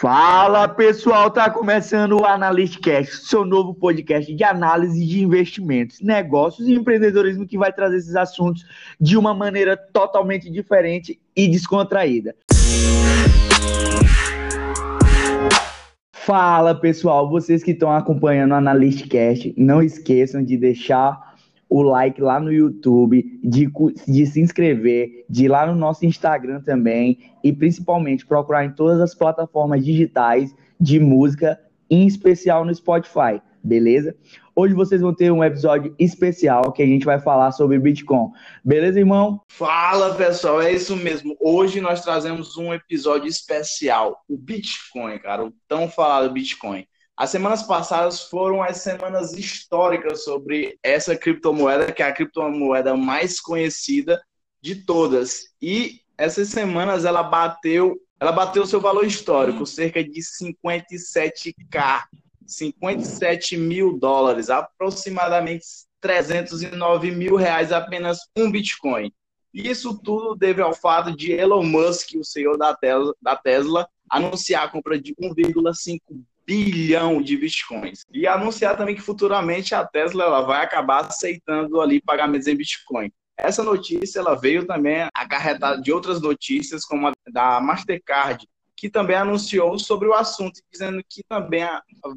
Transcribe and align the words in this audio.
Fala 0.00 0.68
pessoal, 0.68 1.28
tá 1.28 1.50
começando 1.50 2.20
o 2.20 2.24
Analystcast, 2.24 3.26
seu 3.26 3.44
novo 3.44 3.74
podcast 3.74 4.32
de 4.32 4.44
análise 4.44 5.04
de 5.04 5.20
investimentos, 5.20 6.00
negócios 6.00 6.68
e 6.68 6.74
empreendedorismo 6.74 7.44
que 7.44 7.58
vai 7.58 7.72
trazer 7.72 7.96
esses 7.96 8.14
assuntos 8.14 8.64
de 9.00 9.16
uma 9.16 9.34
maneira 9.34 9.76
totalmente 9.76 10.48
diferente 10.48 11.20
e 11.34 11.48
descontraída. 11.48 12.32
Fala 16.12 16.76
pessoal, 16.76 17.28
vocês 17.28 17.64
que 17.64 17.72
estão 17.72 17.90
acompanhando 17.90 18.52
o 18.52 18.54
Analystcast, 18.54 19.52
não 19.56 19.82
esqueçam 19.82 20.44
de 20.44 20.56
deixar 20.56 21.27
o 21.68 21.82
like 21.82 22.20
lá 22.20 22.40
no 22.40 22.52
YouTube, 22.52 23.38
de, 23.42 23.70
de 24.06 24.26
se 24.26 24.40
inscrever, 24.40 25.24
de 25.28 25.44
ir 25.44 25.48
lá 25.48 25.66
no 25.66 25.74
nosso 25.74 26.06
Instagram 26.06 26.60
também 26.62 27.18
e 27.44 27.52
principalmente 27.52 28.26
procurar 28.26 28.64
em 28.64 28.72
todas 28.72 29.00
as 29.00 29.14
plataformas 29.14 29.84
digitais 29.84 30.54
de 30.80 30.98
música, 30.98 31.60
em 31.90 32.06
especial 32.06 32.64
no 32.64 32.74
Spotify, 32.74 33.42
beleza? 33.62 34.16
Hoje 34.54 34.74
vocês 34.74 35.00
vão 35.00 35.14
ter 35.14 35.30
um 35.30 35.44
episódio 35.44 35.94
especial 35.98 36.72
que 36.72 36.82
a 36.82 36.86
gente 36.86 37.04
vai 37.04 37.20
falar 37.20 37.52
sobre 37.52 37.78
Bitcoin. 37.78 38.30
Beleza, 38.64 38.98
irmão? 38.98 39.40
Fala, 39.48 40.14
pessoal, 40.14 40.60
é 40.60 40.72
isso 40.72 40.96
mesmo. 40.96 41.36
Hoje 41.40 41.80
nós 41.80 42.02
trazemos 42.02 42.56
um 42.56 42.74
episódio 42.74 43.28
especial, 43.28 44.24
o 44.28 44.36
Bitcoin, 44.36 45.18
cara, 45.18 45.44
o 45.44 45.52
tão 45.68 45.88
falado 45.88 46.32
Bitcoin. 46.32 46.84
As 47.18 47.30
semanas 47.30 47.64
passadas 47.64 48.22
foram 48.22 48.62
as 48.62 48.76
semanas 48.76 49.32
históricas 49.32 50.22
sobre 50.22 50.78
essa 50.84 51.16
criptomoeda, 51.16 51.90
que 51.90 52.00
é 52.00 52.06
a 52.06 52.12
criptomoeda 52.12 52.96
mais 52.96 53.40
conhecida 53.40 54.22
de 54.62 54.76
todas. 54.84 55.52
E 55.60 56.00
essas 56.16 56.46
semanas 56.46 57.04
ela 57.04 57.24
bateu, 57.24 58.00
ela 58.20 58.30
bateu 58.30 58.64
seu 58.68 58.80
valor 58.80 59.04
histórico, 59.04 59.66
cerca 59.66 60.00
de 60.04 60.20
57k, 60.20 62.04
57 62.46 63.56
mil 63.56 63.98
dólares, 63.98 64.48
aproximadamente 64.48 65.64
309 66.00 67.10
mil 67.10 67.34
reais 67.34 67.72
apenas 67.72 68.20
um 68.36 68.48
Bitcoin. 68.48 69.12
Isso 69.52 69.98
tudo 70.04 70.36
deve 70.36 70.62
ao 70.62 70.72
fato 70.72 71.16
de 71.16 71.32
Elon 71.32 71.64
Musk, 71.64 72.14
o 72.14 72.22
senhor 72.22 72.56
da 72.56 72.76
Tesla, 72.76 73.12
da 73.20 73.34
Tesla 73.34 73.88
anunciar 74.08 74.62
a 74.62 74.68
compra 74.68 74.96
de 74.96 75.16
1,5 75.16 76.00
bilhão 76.48 77.20
de 77.20 77.36
bitcoins. 77.36 78.06
E 78.10 78.26
anunciar 78.26 78.74
também 78.74 78.94
que 78.94 79.02
futuramente 79.02 79.74
a 79.74 79.84
Tesla 79.84 80.24
ela 80.24 80.40
vai 80.40 80.64
acabar 80.64 81.04
aceitando 81.04 81.78
ali 81.78 82.00
pagamentos 82.00 82.46
em 82.46 82.56
bitcoin. 82.56 83.12
Essa 83.36 83.62
notícia 83.62 84.18
ela 84.18 84.34
veio 84.34 84.66
também 84.66 85.06
acarretada 85.14 85.80
de 85.80 85.92
outras 85.92 86.22
notícias, 86.22 86.86
como 86.86 87.06
a 87.06 87.12
da 87.30 87.60
Mastercard, 87.60 88.48
que 88.74 88.88
também 88.88 89.16
anunciou 89.16 89.78
sobre 89.78 90.08
o 90.08 90.14
assunto, 90.14 90.60
dizendo 90.72 91.04
que 91.06 91.22
também 91.28 91.68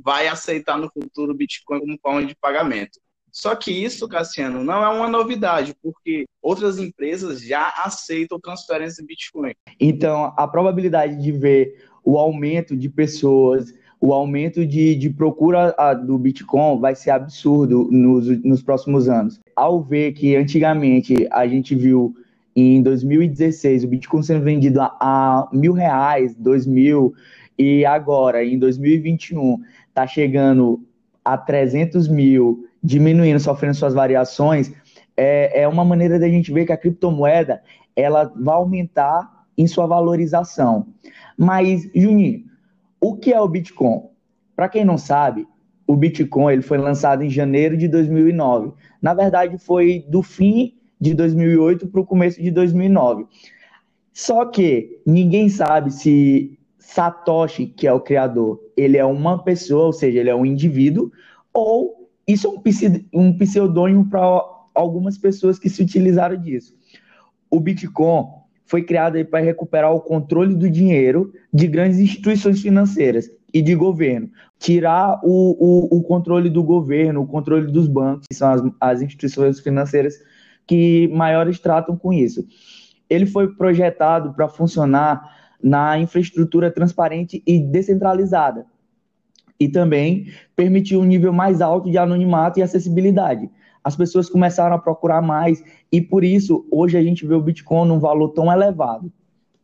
vai 0.01 0.29
aceitar 0.29 0.77
no 0.77 0.89
futuro 0.89 1.33
Bitcoin 1.33 1.81
como 1.81 1.99
forma 2.01 2.25
de 2.25 2.35
pagamento. 2.35 2.99
Só 3.31 3.53
que 3.55 3.71
isso, 3.71 4.07
Cassiano, 4.07 4.63
não 4.63 4.83
é 4.83 4.89
uma 4.89 5.07
novidade, 5.07 5.75
porque 5.81 6.25
outras 6.41 6.79
empresas 6.79 7.41
já 7.41 7.69
aceitam 7.77 8.39
transferência 8.39 9.01
em 9.01 9.05
Bitcoin. 9.05 9.53
Então, 9.79 10.33
a 10.37 10.47
probabilidade 10.47 11.21
de 11.21 11.31
ver 11.31 11.89
o 12.03 12.17
aumento 12.17 12.75
de 12.75 12.89
pessoas 12.89 13.73
o 14.01 14.13
aumento 14.13 14.65
de, 14.65 14.95
de 14.95 15.11
procura 15.11 15.75
do 16.03 16.17
Bitcoin 16.17 16.79
vai 16.79 16.95
ser 16.95 17.11
absurdo 17.11 17.87
nos, 17.91 18.27
nos 18.43 18.63
próximos 18.63 19.07
anos. 19.07 19.39
Ao 19.55 19.79
ver 19.79 20.13
que 20.13 20.35
antigamente 20.35 21.27
a 21.31 21.47
gente 21.47 21.75
viu 21.75 22.15
em 22.55 22.81
2016 22.81 23.83
o 23.83 23.87
Bitcoin 23.87 24.23
sendo 24.23 24.43
vendido 24.43 24.81
a, 24.81 24.97
a 24.99 25.49
mil 25.53 25.71
reais, 25.71 26.33
dois 26.35 26.65
mil, 26.65 27.13
e 27.57 27.85
agora 27.85 28.43
em 28.43 28.57
2021 28.57 29.61
está 29.87 30.07
chegando 30.07 30.81
a 31.23 31.37
300 31.37 32.07
mil, 32.07 32.67
diminuindo, 32.83 33.39
sofrendo 33.39 33.75
suas 33.75 33.93
variações, 33.93 34.73
é, 35.15 35.61
é 35.61 35.67
uma 35.67 35.85
maneira 35.85 36.17
da 36.17 36.27
gente 36.27 36.51
ver 36.51 36.65
que 36.65 36.73
a 36.73 36.77
criptomoeda 36.77 37.61
ela 37.95 38.31
vai 38.35 38.55
aumentar 38.55 39.45
em 39.55 39.67
sua 39.67 39.85
valorização. 39.85 40.87
Mas, 41.37 41.87
Juninho, 41.93 42.50
o 43.01 43.17
que 43.17 43.33
é 43.33 43.41
o 43.41 43.47
Bitcoin? 43.47 44.03
Para 44.55 44.69
quem 44.69 44.85
não 44.85 44.97
sabe, 44.97 45.47
o 45.87 45.95
Bitcoin 45.95 46.53
ele 46.53 46.61
foi 46.61 46.77
lançado 46.77 47.23
em 47.23 47.29
janeiro 47.29 47.75
de 47.75 47.87
2009. 47.87 48.71
Na 49.01 49.15
verdade, 49.15 49.57
foi 49.57 50.05
do 50.07 50.21
fim 50.21 50.77
de 50.99 51.15
2008 51.15 51.87
para 51.87 51.99
o 51.99 52.05
começo 52.05 52.39
de 52.39 52.51
2009. 52.51 53.25
Só 54.13 54.45
que 54.45 55.01
ninguém 55.05 55.49
sabe 55.49 55.91
se 55.91 56.59
Satoshi, 56.77 57.65
que 57.65 57.87
é 57.87 57.93
o 57.93 57.99
criador, 57.99 58.61
ele 58.77 58.97
é 58.97 59.05
uma 59.05 59.43
pessoa, 59.43 59.85
ou 59.85 59.93
seja, 59.93 60.19
ele 60.19 60.29
é 60.29 60.35
um 60.35 60.45
indivíduo, 60.45 61.11
ou 61.51 62.09
isso 62.27 62.47
é 62.47 63.17
um 63.17 63.35
pseudônimo 63.35 64.07
para 64.09 64.21
algumas 64.75 65.17
pessoas 65.17 65.57
que 65.57 65.69
se 65.69 65.81
utilizaram 65.81 66.37
disso. 66.37 66.77
O 67.49 67.59
Bitcoin 67.59 68.40
foi 68.71 68.83
criado 68.83 69.23
para 69.25 69.43
recuperar 69.43 69.93
o 69.93 69.99
controle 69.99 70.55
do 70.55 70.69
dinheiro 70.69 71.33
de 71.53 71.67
grandes 71.67 71.99
instituições 71.99 72.61
financeiras 72.61 73.29
e 73.53 73.61
de 73.61 73.75
governo. 73.75 74.29
Tirar 74.57 75.19
o, 75.25 75.89
o, 75.91 75.97
o 75.97 76.01
controle 76.01 76.49
do 76.49 76.63
governo, 76.63 77.21
o 77.21 77.27
controle 77.27 77.69
dos 77.69 77.85
bancos, 77.85 78.27
que 78.29 78.33
são 78.33 78.49
as, 78.49 78.61
as 78.79 79.01
instituições 79.01 79.59
financeiras 79.59 80.15
que 80.65 81.09
maiores 81.09 81.59
tratam 81.59 81.97
com 81.97 82.13
isso. 82.13 82.45
Ele 83.09 83.25
foi 83.25 83.53
projetado 83.53 84.33
para 84.33 84.47
funcionar 84.47 85.21
na 85.61 85.99
infraestrutura 85.99 86.71
transparente 86.71 87.43
e 87.45 87.59
descentralizada. 87.59 88.65
E 89.59 89.67
também 89.67 90.27
permitiu 90.55 91.01
um 91.01 91.05
nível 91.05 91.33
mais 91.33 91.59
alto 91.59 91.91
de 91.91 91.97
anonimato 91.97 92.57
e 92.57 92.63
acessibilidade 92.63 93.49
as 93.83 93.95
pessoas 93.95 94.29
começaram 94.29 94.75
a 94.75 94.79
procurar 94.79 95.21
mais 95.21 95.63
e 95.91 96.01
por 96.01 96.23
isso 96.23 96.67
hoje 96.71 96.97
a 96.97 97.03
gente 97.03 97.25
vê 97.25 97.33
o 97.33 97.41
Bitcoin 97.41 97.87
num 97.87 97.99
valor 97.99 98.29
tão 98.29 98.51
elevado. 98.51 99.11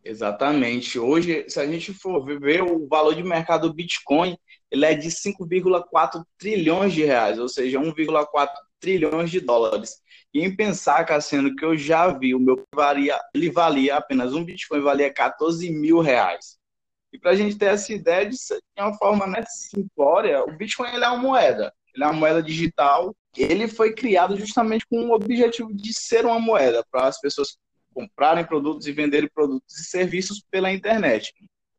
Exatamente. 0.03 0.97
Hoje, 0.97 1.45
se 1.49 1.59
a 1.59 1.67
gente 1.67 1.93
for 1.93 2.23
ver 2.39 2.63
o 2.63 2.87
valor 2.87 3.13
de 3.13 3.23
mercado 3.23 3.67
do 3.67 3.73
Bitcoin, 3.73 4.37
ele 4.71 4.85
é 4.85 4.93
de 4.93 5.09
5,4 5.09 6.23
trilhões 6.37 6.93
de 6.93 7.03
reais, 7.03 7.37
ou 7.37 7.49
seja, 7.49 7.77
1,4 7.77 8.47
trilhões 8.79 9.29
de 9.29 9.41
dólares. 9.41 9.97
E 10.33 10.41
em 10.41 10.55
pensar, 10.55 11.03
Cassiano, 11.03 11.53
que 11.55 11.65
eu 11.65 11.75
já 11.77 12.07
vi, 12.07 12.33
o 12.33 12.39
meu 12.39 12.63
valia, 12.73 13.19
ele 13.33 13.51
valia 13.51 13.97
apenas 13.97 14.33
um 14.33 14.45
Bitcoin, 14.45 14.81
valia 14.81 15.11
14 15.11 15.69
mil 15.71 15.99
reais. 15.99 16.57
E 17.11 17.19
para 17.19 17.31
a 17.31 17.35
gente 17.35 17.57
ter 17.57 17.65
essa 17.65 17.91
ideia 17.91 18.25
de, 18.29 18.35
de 18.35 18.81
uma 18.81 18.93
forma 18.93 19.27
né, 19.27 19.43
simplória, 19.47 20.41
o 20.43 20.55
Bitcoin 20.55 20.89
ele 20.93 21.03
é 21.03 21.09
uma 21.09 21.17
moeda. 21.17 21.73
Ele 21.93 22.03
é 22.03 22.07
uma 22.07 22.13
moeda 22.13 22.41
digital 22.41 23.13
ele 23.43 23.67
foi 23.67 23.93
criado 23.93 24.37
justamente 24.37 24.85
com 24.87 25.05
o 25.05 25.13
objetivo 25.13 25.73
de 25.73 25.93
ser 25.93 26.25
uma 26.25 26.39
moeda 26.39 26.85
para 26.91 27.07
as 27.07 27.19
pessoas 27.19 27.57
comprarem 27.93 28.45
produtos 28.45 28.87
e 28.87 28.91
venderem 28.91 29.29
produtos 29.33 29.79
e 29.79 29.83
serviços 29.85 30.43
pela 30.51 30.71
internet. 30.71 31.33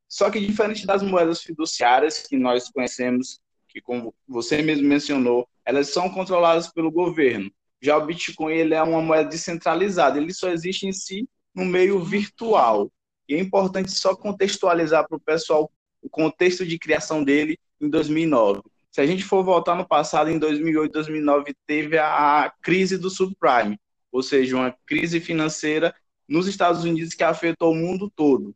Só 0.09 0.31
que 0.31 0.41
diferente 0.41 0.87
das 0.87 1.03
moedas 1.03 1.43
fiduciárias 1.43 2.21
que 2.21 2.37
nós 2.37 2.71
conhecemos, 2.71 3.41
que 3.69 3.81
como 3.81 4.15
você 4.27 4.63
mesmo 4.63 4.89
mencionou, 4.89 5.49
elas 5.65 5.91
são 5.91 6.09
controladas 6.11 6.69
pelo 6.73 6.91
governo. 6.91 7.51
Já 7.81 7.97
o 7.97 8.07
Bitcoin 8.07 8.55
ele 8.55 8.75
é 8.75 8.83
uma 8.83 9.03
moeda 9.03 9.29
descentralizada, 9.29 10.19
ele 10.19 10.33
só 10.33 10.49
existe 10.49 10.87
em 10.87 10.93
si 10.93 11.29
no 11.55 11.65
meio 11.65 12.03
virtual. 12.03 12.91
E 13.29 13.35
é 13.35 13.39
importante 13.39 13.91
só 13.91 14.17
contextualizar 14.17 15.07
para 15.07 15.17
o 15.17 15.21
pessoal 15.21 15.71
o 16.03 16.09
contexto 16.09 16.67
de 16.67 16.79
criação 16.79 17.23
dele 17.23 17.59
em 17.81 17.89
2009. 17.89 18.63
Se 18.91 19.01
a 19.01 19.07
gente 19.07 19.25
for 19.25 19.45
voltar 19.45 19.75
no 19.75 19.87
passado, 19.87 20.31
em 20.31 20.39
2008, 20.39 20.93
2009, 20.93 21.55
teve 21.67 21.99
a 21.99 22.53
crise 22.63 22.97
do 22.97 23.11
subprime, 23.11 23.79
ou 24.11 24.23
seja, 24.23 24.57
uma 24.57 24.75
crise 24.87 25.21
financeira 25.21 25.95
nos 26.29 26.47
Estados 26.47 26.85
Unidos 26.85 27.15
que 27.15 27.23
afetou 27.23 27.73
o 27.73 27.77
mundo 27.77 28.11
todo. 28.15 28.55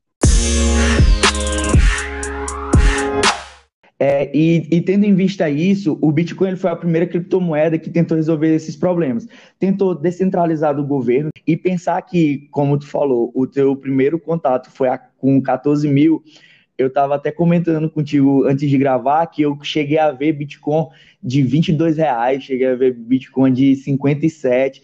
É, 3.98 4.36
e, 4.36 4.66
e, 4.68 4.80
tendo 4.80 5.04
em 5.04 5.14
vista 5.14 5.48
isso, 5.48 5.96
o 6.00 6.10
Bitcoin 6.10 6.56
foi 6.56 6.70
a 6.70 6.76
primeira 6.76 7.06
criptomoeda 7.06 7.78
que 7.78 7.88
tentou 7.88 8.16
resolver 8.16 8.52
esses 8.52 8.74
problemas. 8.74 9.28
Tentou 9.60 9.94
descentralizar 9.94 10.74
do 10.74 10.84
governo 10.84 11.30
e 11.46 11.56
pensar 11.56 12.02
que, 12.02 12.48
como 12.50 12.76
tu 12.76 12.88
falou, 12.88 13.30
o 13.32 13.46
teu 13.46 13.76
primeiro 13.76 14.18
contato 14.18 14.72
foi 14.72 14.88
a, 14.88 14.98
com 14.98 15.40
14 15.40 15.86
mil 15.86 16.20
eu 16.76 16.88
estava 16.88 17.14
até 17.14 17.30
comentando 17.30 17.88
contigo 17.90 18.44
antes 18.44 18.68
de 18.68 18.78
gravar 18.78 19.26
que 19.26 19.42
eu 19.42 19.58
cheguei 19.62 19.98
a 19.98 20.10
ver 20.10 20.32
Bitcoin 20.32 20.88
de 21.22 21.42
22 21.42 21.96
reais, 21.96 22.42
cheguei 22.42 22.66
a 22.66 22.74
ver 22.74 22.94
Bitcoin 22.94 23.52
de 23.52 23.76
57 23.76 24.82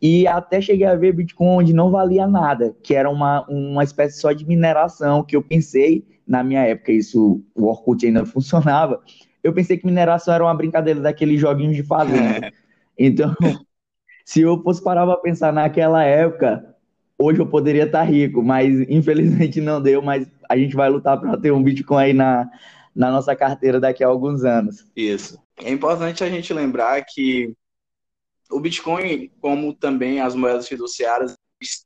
e 0.00 0.26
até 0.26 0.60
cheguei 0.60 0.86
a 0.86 0.94
ver 0.94 1.12
Bitcoin 1.12 1.48
onde 1.48 1.72
não 1.72 1.90
valia 1.90 2.26
nada, 2.26 2.74
que 2.82 2.94
era 2.94 3.08
uma, 3.08 3.46
uma 3.48 3.84
espécie 3.84 4.20
só 4.20 4.32
de 4.32 4.46
mineração 4.46 5.24
que 5.24 5.36
eu 5.36 5.42
pensei 5.42 6.04
na 6.26 6.42
minha 6.42 6.62
época, 6.62 6.92
isso 6.92 7.42
o 7.54 7.66
Orkut 7.66 8.04
ainda 8.06 8.24
funcionava, 8.26 9.00
eu 9.42 9.52
pensei 9.52 9.76
que 9.76 9.86
mineração 9.86 10.34
era 10.34 10.44
uma 10.44 10.54
brincadeira 10.54 11.00
daqueles 11.00 11.40
joguinhos 11.40 11.74
de 11.74 11.82
fazenda. 11.82 12.52
então, 12.96 13.34
se 14.24 14.40
eu 14.40 14.62
fosse 14.62 14.82
parar 14.82 15.04
para 15.04 15.16
pensar 15.16 15.52
naquela 15.52 16.04
época, 16.04 16.71
hoje 17.18 17.40
eu 17.40 17.46
poderia 17.46 17.84
estar 17.84 18.02
rico, 18.02 18.42
mas 18.42 18.80
infelizmente 18.88 19.60
não 19.60 19.80
deu, 19.80 20.02
mas 20.02 20.26
a 20.48 20.56
gente 20.56 20.74
vai 20.74 20.88
lutar 20.88 21.20
para 21.20 21.36
ter 21.36 21.52
um 21.52 21.62
Bitcoin 21.62 22.02
aí 22.02 22.12
na, 22.12 22.50
na 22.94 23.10
nossa 23.10 23.34
carteira 23.34 23.80
daqui 23.80 24.04
a 24.04 24.08
alguns 24.08 24.44
anos. 24.44 24.84
Isso. 24.94 25.40
É 25.56 25.70
importante 25.70 26.24
a 26.24 26.28
gente 26.28 26.52
lembrar 26.52 27.02
que 27.04 27.54
o 28.50 28.60
Bitcoin, 28.60 29.30
como 29.40 29.72
também 29.72 30.20
as 30.20 30.34
moedas 30.34 30.68
fiduciárias, 30.68 31.34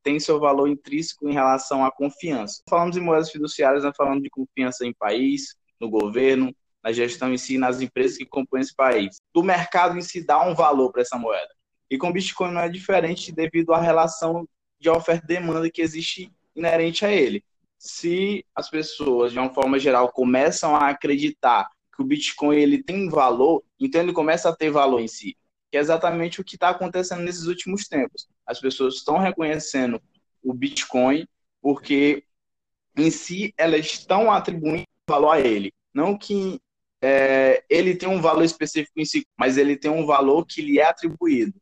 tem 0.02 0.18
seu 0.18 0.40
valor 0.40 0.68
intrínseco 0.68 1.28
em 1.28 1.34
relação 1.34 1.84
à 1.84 1.90
confiança. 1.90 2.62
Falamos 2.68 2.96
em 2.96 3.00
moedas 3.00 3.30
fiduciárias, 3.30 3.84
nós 3.84 3.94
falamos 3.96 4.22
de 4.22 4.30
confiança 4.30 4.86
em 4.86 4.94
país, 4.94 5.54
no 5.78 5.90
governo, 5.90 6.54
na 6.82 6.92
gestão 6.92 7.32
em 7.32 7.38
si, 7.38 7.58
nas 7.58 7.80
empresas 7.80 8.16
que 8.16 8.24
compõem 8.24 8.62
esse 8.62 8.74
país. 8.74 9.16
Do 9.34 9.42
mercado 9.42 9.98
em 9.98 10.00
si 10.00 10.24
dá 10.24 10.42
um 10.46 10.54
valor 10.54 10.90
para 10.92 11.02
essa 11.02 11.18
moeda. 11.18 11.48
E 11.90 11.98
com 11.98 12.12
Bitcoin 12.12 12.52
não 12.52 12.60
é 12.60 12.68
diferente 12.68 13.32
devido 13.32 13.72
à 13.72 13.80
relação 13.80 14.46
de 14.78 14.88
oferta 14.88 15.24
e 15.24 15.28
demanda 15.28 15.70
que 15.70 15.82
existe 15.82 16.32
inerente 16.54 17.04
a 17.04 17.12
ele. 17.12 17.44
Se 17.78 18.44
as 18.54 18.70
pessoas, 18.70 19.32
de 19.32 19.38
uma 19.38 19.52
forma 19.52 19.78
geral, 19.78 20.10
começam 20.12 20.74
a 20.74 20.88
acreditar 20.88 21.68
que 21.94 22.02
o 22.02 22.04
Bitcoin 22.04 22.56
ele 22.56 22.82
tem 22.82 23.08
valor, 23.08 23.62
então 23.78 24.00
ele 24.00 24.12
começa 24.12 24.48
a 24.48 24.56
ter 24.56 24.70
valor 24.70 25.00
em 25.00 25.08
si. 25.08 25.36
Que 25.70 25.78
é 25.78 25.80
exatamente 25.80 26.40
o 26.40 26.44
que 26.44 26.56
está 26.56 26.70
acontecendo 26.70 27.22
nesses 27.22 27.46
últimos 27.46 27.88
tempos. 27.88 28.28
As 28.46 28.60
pessoas 28.60 28.94
estão 28.94 29.18
reconhecendo 29.18 30.00
o 30.42 30.52
Bitcoin 30.52 31.26
porque 31.60 32.24
em 32.96 33.10
si 33.10 33.52
elas 33.58 33.84
estão 33.84 34.30
atribuindo 34.30 34.84
valor 35.08 35.30
a 35.30 35.40
ele. 35.40 35.72
Não 35.92 36.16
que 36.16 36.60
é, 37.02 37.64
ele 37.68 37.94
tem 37.94 38.08
um 38.08 38.20
valor 38.20 38.44
específico 38.44 38.98
em 38.98 39.04
si, 39.04 39.26
mas 39.36 39.56
ele 39.56 39.76
tem 39.76 39.90
um 39.90 40.06
valor 40.06 40.44
que 40.46 40.62
lhe 40.62 40.78
é 40.78 40.84
atribuído. 40.84 41.54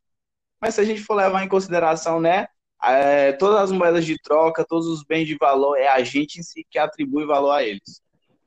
Mas 0.60 0.74
se 0.74 0.80
a 0.80 0.84
gente 0.84 1.02
for 1.02 1.14
levar 1.14 1.44
em 1.44 1.48
consideração, 1.48 2.20
né, 2.20 2.48
é, 2.86 3.32
todas 3.32 3.60
as 3.60 3.72
moedas 3.72 4.04
de 4.04 4.20
troca, 4.20 4.64
todos 4.68 4.86
os 4.86 5.04
bens 5.04 5.26
de 5.26 5.36
valor, 5.36 5.76
é 5.76 5.88
a 5.88 6.02
gente 6.02 6.40
em 6.40 6.42
si 6.42 6.66
que 6.68 6.78
atribui 6.78 7.26
valor 7.26 7.52
a 7.52 7.62
eles. 7.62 8.02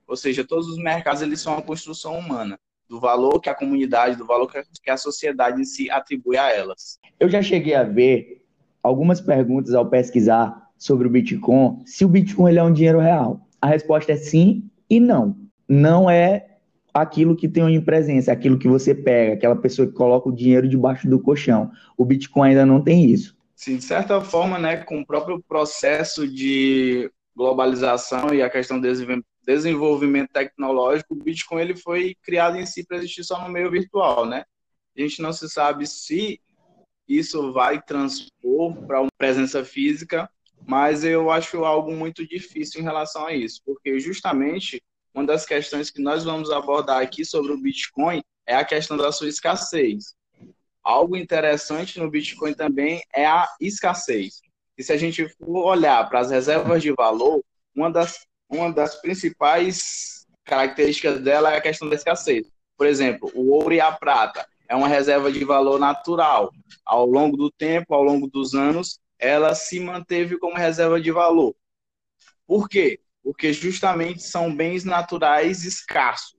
Ou 0.08 0.16
seja, 0.16 0.46
todos 0.46 0.68
os 0.68 0.78
mercados 0.78 1.22
eles 1.22 1.42
são 1.42 1.54
uma 1.54 1.62
construção 1.62 2.18
humana, 2.18 2.60
do 2.90 3.00
valor 3.00 3.40
que 3.42 3.50
a 3.50 3.56
comunidade, 3.56 4.16
do 4.16 4.26
valor 4.26 4.50
que 4.50 4.90
a 4.90 4.98
sociedade 4.98 5.62
em 5.62 5.66
si 5.66 5.90
atribui 5.90 6.38
a 6.38 6.50
elas. 6.50 7.00
Eu 7.20 7.30
já 7.30 7.42
cheguei 7.42 7.76
a 7.76 7.84
ver 7.84 8.46
algumas 8.82 9.20
perguntas 9.20 9.74
ao 9.74 9.90
pesquisar 9.90 10.68
sobre 10.78 11.08
o 11.08 11.12
Bitcoin, 11.12 11.82
se 11.86 12.06
o 12.06 12.08
Bitcoin 12.08 12.52
ele 12.52 12.60
é 12.60 12.64
um 12.64 12.72
dinheiro 12.72 13.00
real. 13.00 13.42
A 13.62 13.68
resposta 13.68 14.12
é 14.12 14.16
sim 14.16 14.70
e 14.90 15.00
não. 15.00 15.36
Não 15.68 16.10
é 16.10 16.48
aquilo 16.94 17.36
que 17.36 17.48
tem 17.48 17.76
em 17.76 17.82
presença, 17.82 18.32
aquilo 18.32 18.58
que 18.58 18.68
você 18.68 18.96
pega, 18.96 19.34
aquela 19.34 19.56
pessoa 19.56 19.88
que 19.88 19.94
coloca 19.94 20.30
o 20.30 20.36
dinheiro 20.36 20.68
debaixo 20.68 21.08
do 21.08 21.20
colchão. 21.20 21.72
O 21.98 22.06
Bitcoin 22.06 22.50
ainda 22.50 22.66
não 22.66 22.82
tem 22.82 23.06
isso. 23.06 23.37
Sim, 23.58 23.78
de 23.78 23.84
certa 23.84 24.22
forma, 24.22 24.60
né, 24.60 24.78
com 24.78 25.02
o 25.02 25.06
próprio 25.06 25.42
processo 25.42 26.28
de 26.28 27.12
globalização 27.36 28.32
e 28.32 28.44
a 28.44 28.50
questão 28.52 28.80
do 28.80 28.88
desenvolvimento 29.44 30.30
tecnológico, 30.32 31.16
o 31.16 31.24
Bitcoin 31.24 31.62
ele 31.62 31.76
foi 31.76 32.16
criado 32.22 32.56
em 32.58 32.68
si 32.68 32.86
para 32.86 32.98
existir 32.98 33.24
só 33.24 33.42
no 33.42 33.50
meio 33.50 33.72
virtual, 33.72 34.28
né? 34.28 34.46
A 34.96 35.02
gente 35.02 35.24
não 35.24 35.34
se 35.34 35.50
sabe 35.50 35.88
se 35.88 36.40
isso 37.08 37.52
vai 37.52 37.82
transpor 37.82 38.76
para 38.86 39.02
uma 39.02 39.12
presença 39.18 39.66
física, 39.66 40.30
mas 40.68 41.04
eu 41.04 41.32
acho 41.32 41.66
algo 41.66 41.92
muito 41.92 42.28
difícil 42.28 42.80
em 42.80 42.84
relação 42.84 43.26
a 43.26 43.34
isso, 43.34 43.60
porque 43.66 44.00
justamente 44.00 44.84
uma 45.16 45.26
das 45.26 45.48
questões 45.48 45.90
que 45.90 46.00
nós 46.00 46.24
vamos 46.24 46.52
abordar 46.52 47.02
aqui 47.02 47.26
sobre 47.26 47.52
o 47.52 47.60
Bitcoin 47.60 48.22
é 48.46 48.56
a 48.56 48.66
questão 48.66 48.96
da 48.96 49.12
sua 49.12 49.28
escassez. 49.28 50.17
Algo 50.88 51.18
interessante 51.18 52.00
no 52.00 52.10
Bitcoin 52.10 52.54
também 52.54 53.02
é 53.14 53.26
a 53.26 53.46
escassez. 53.60 54.42
E 54.78 54.84
se 54.84 54.94
a 54.94 54.98
gente 54.98 55.28
for 55.28 55.66
olhar 55.66 56.08
para 56.08 56.20
as 56.20 56.32
reservas 56.32 56.82
de 56.82 56.94
valor, 56.94 57.44
uma 57.76 57.92
das, 57.92 58.26
uma 58.50 58.72
das 58.72 58.96
principais 59.02 60.26
características 60.46 61.20
dela 61.20 61.52
é 61.52 61.58
a 61.58 61.62
questão 61.62 61.90
da 61.90 61.96
escassez. 61.96 62.48
Por 62.78 62.88
exemplo, 62.88 63.30
o 63.36 63.52
ouro 63.52 63.74
e 63.74 63.82
a 63.82 63.92
prata 63.92 64.48
é 64.70 64.76
uma 64.76 64.88
reserva 64.88 65.30
de 65.30 65.44
valor 65.44 65.78
natural. 65.78 66.52
Ao 66.86 67.06
longo 67.06 67.36
do 67.36 67.52
tempo, 67.52 67.94
ao 67.94 68.04
longo 68.04 68.28
dos 68.28 68.54
anos, 68.54 69.00
ela 69.20 69.54
se 69.56 69.82
manteve 69.82 70.38
como 70.38 70.56
reserva 70.56 71.02
de 71.02 71.12
valor. 71.12 71.54
Por 72.46 72.70
quê? 72.70 73.02
porque 73.28 73.52
justamente 73.52 74.24
são 74.24 74.56
bens 74.56 74.86
naturais 74.86 75.66
escassos. 75.66 76.37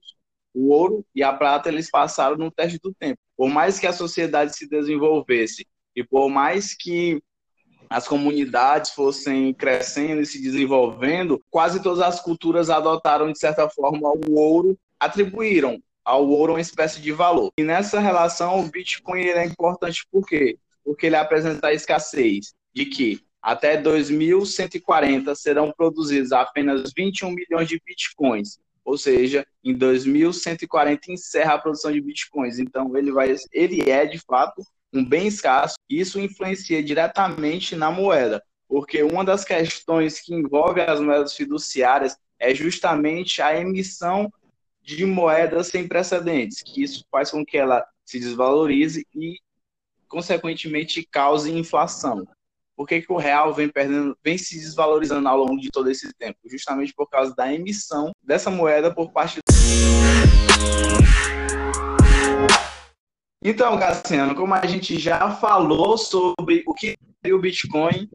O 0.58 0.70
ouro 0.70 1.06
e 1.14 1.22
a 1.22 1.32
prata 1.32 1.69
eles 1.69 1.88
passaram 1.88 2.37
no 2.37 2.50
teste 2.50 2.81
do 2.82 2.93
tempo. 2.93 3.20
Por 3.37 3.49
mais 3.49 3.78
que 3.78 3.87
a 3.87 3.93
sociedade 3.93 4.56
se 4.56 4.69
desenvolvesse 4.69 5.64
e 5.94 6.02
por 6.02 6.28
mais 6.28 6.75
que 6.75 7.22
as 7.88 8.08
comunidades 8.08 8.90
fossem 8.90 9.55
crescendo 9.55 10.20
e 10.20 10.26
se 10.26 10.43
desenvolvendo, 10.43 11.40
quase 11.49 11.81
todas 11.81 12.00
as 12.00 12.20
culturas 12.20 12.70
adotaram 12.70 13.31
de 13.31 13.38
certa 13.38 13.70
forma 13.70 14.12
o 14.26 14.34
ouro, 14.34 14.76
atribuíram 14.99 15.81
ao 16.05 16.28
ouro 16.28 16.55
uma 16.55 16.61
espécie 16.61 17.00
de 17.00 17.12
valor. 17.12 17.52
E 17.56 17.62
nessa 17.62 18.00
relação 18.00 18.58
o 18.58 18.69
Bitcoin 18.69 19.26
é 19.28 19.44
importante 19.44 20.04
por 20.11 20.26
quê? 20.26 20.58
Porque 20.84 21.06
ele 21.06 21.14
apresenta 21.14 21.69
a 21.69 21.72
escassez 21.72 22.52
de 22.75 22.84
que 22.84 23.20
até 23.40 23.76
2140 23.76 25.37
serão 25.37 25.70
produzidos 25.70 26.32
apenas 26.32 26.93
21 26.96 27.31
milhões 27.31 27.69
de 27.69 27.81
bitcoins. 27.87 28.58
Ou 28.88 28.96
seja, 28.96 29.46
em 29.62 29.75
2140 29.75 31.12
encerra 31.12 31.52
a 31.52 31.58
produção 31.58 31.93
de 31.93 32.00
bitcoins. 32.00 32.58
Então 32.58 32.96
ele 32.96 33.12
vai, 33.12 33.37
ele 33.52 33.90
é 33.90 34.06
de 34.06 34.19
fato 34.19 34.62
um 34.90 35.05
bem 35.05 35.26
escasso. 35.26 35.76
Isso 35.90 36.19
influencia 36.19 36.82
diretamente 36.82 37.76
na 37.76 37.90
moeda, 37.90 38.43
porque 38.67 39.02
uma 39.02 39.23
das 39.23 39.44
questões 39.44 40.20
que 40.20 40.35
envolve 40.35 40.81
as 40.81 41.00
moedas 41.00 41.35
fiduciárias 41.35 42.17
é 42.38 42.55
justamente 42.55 43.43
a 43.43 43.61
emissão 43.61 44.32
de 44.81 45.05
moedas 45.05 45.67
sem 45.67 45.87
precedentes, 45.87 46.62
que 46.62 46.82
isso 46.82 47.05
faz 47.11 47.31
com 47.31 47.44
que 47.44 47.58
ela 47.58 47.87
se 48.06 48.19
desvalorize 48.19 49.06
e, 49.14 49.38
consequentemente, 50.08 51.06
cause 51.12 51.52
inflação. 51.52 52.26
Por 52.78 52.86
que, 52.86 53.02
que 53.02 53.12
o 53.12 53.16
real 53.16 53.52
vem 53.52 53.69
perdendo, 53.69 54.16
vem 54.22 54.38
se 54.38 54.56
desvalorizando 54.56 55.28
ao 55.28 55.36
longo 55.36 55.60
de 55.60 55.69
todo 55.69 55.90
esse 55.90 56.12
tempo? 56.14 56.38
Justamente 56.44 56.94
por 56.94 57.10
causa 57.10 57.34
da 57.34 57.52
emissão 57.52 58.12
dessa 58.22 58.52
moeda 58.52 58.94
por 58.94 59.10
parte 59.10 59.40
então, 63.44 63.76
Cassiano, 63.78 64.32
como 64.36 64.54
a 64.54 64.64
gente 64.64 64.96
já 64.96 65.28
falou 65.28 65.98
sobre 65.98 66.62
o 66.69 66.72
que 66.72 66.96
é 67.25 67.32
o 67.32 67.40
Bitcoin 67.40 68.08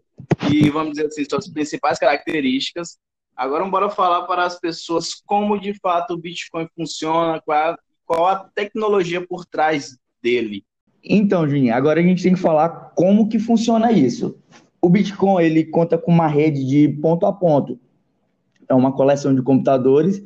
e, 0.49 0.69
vamos 0.69 0.93
dizer 0.93 1.07
assim, 1.07 1.25
suas 1.29 1.49
principais 1.49 1.99
características, 1.99 2.97
agora 3.35 3.65
bora 3.65 3.89
falar 3.89 4.25
para 4.27 4.45
as 4.45 4.57
pessoas 4.57 5.13
como 5.25 5.59
de 5.59 5.73
fato 5.79 6.13
o 6.13 6.17
Bitcoin 6.17 6.69
funciona, 6.73 7.41
qual, 7.41 7.77
qual 8.05 8.27
a 8.27 8.35
tecnologia 8.55 9.25
por 9.27 9.45
trás 9.45 9.97
dele. 10.21 10.63
Então, 11.03 11.47
Juninho, 11.47 11.73
agora 11.73 11.99
a 11.99 12.03
gente 12.03 12.23
tem 12.23 12.33
que 12.33 12.39
falar 12.39 12.69
como 12.95 13.27
que 13.27 13.37
funciona 13.37 13.91
isso. 13.91 14.37
O 14.81 14.89
Bitcoin 14.89 15.43
ele 15.43 15.65
conta 15.65 15.97
com 15.97 16.11
uma 16.11 16.27
rede 16.27 16.65
de 16.65 16.87
ponto 16.87 17.25
a 17.25 17.33
ponto. 17.33 17.79
É 18.69 18.73
uma 18.73 18.91
coleção 18.91 19.35
de 19.35 19.41
computadores 19.41 20.23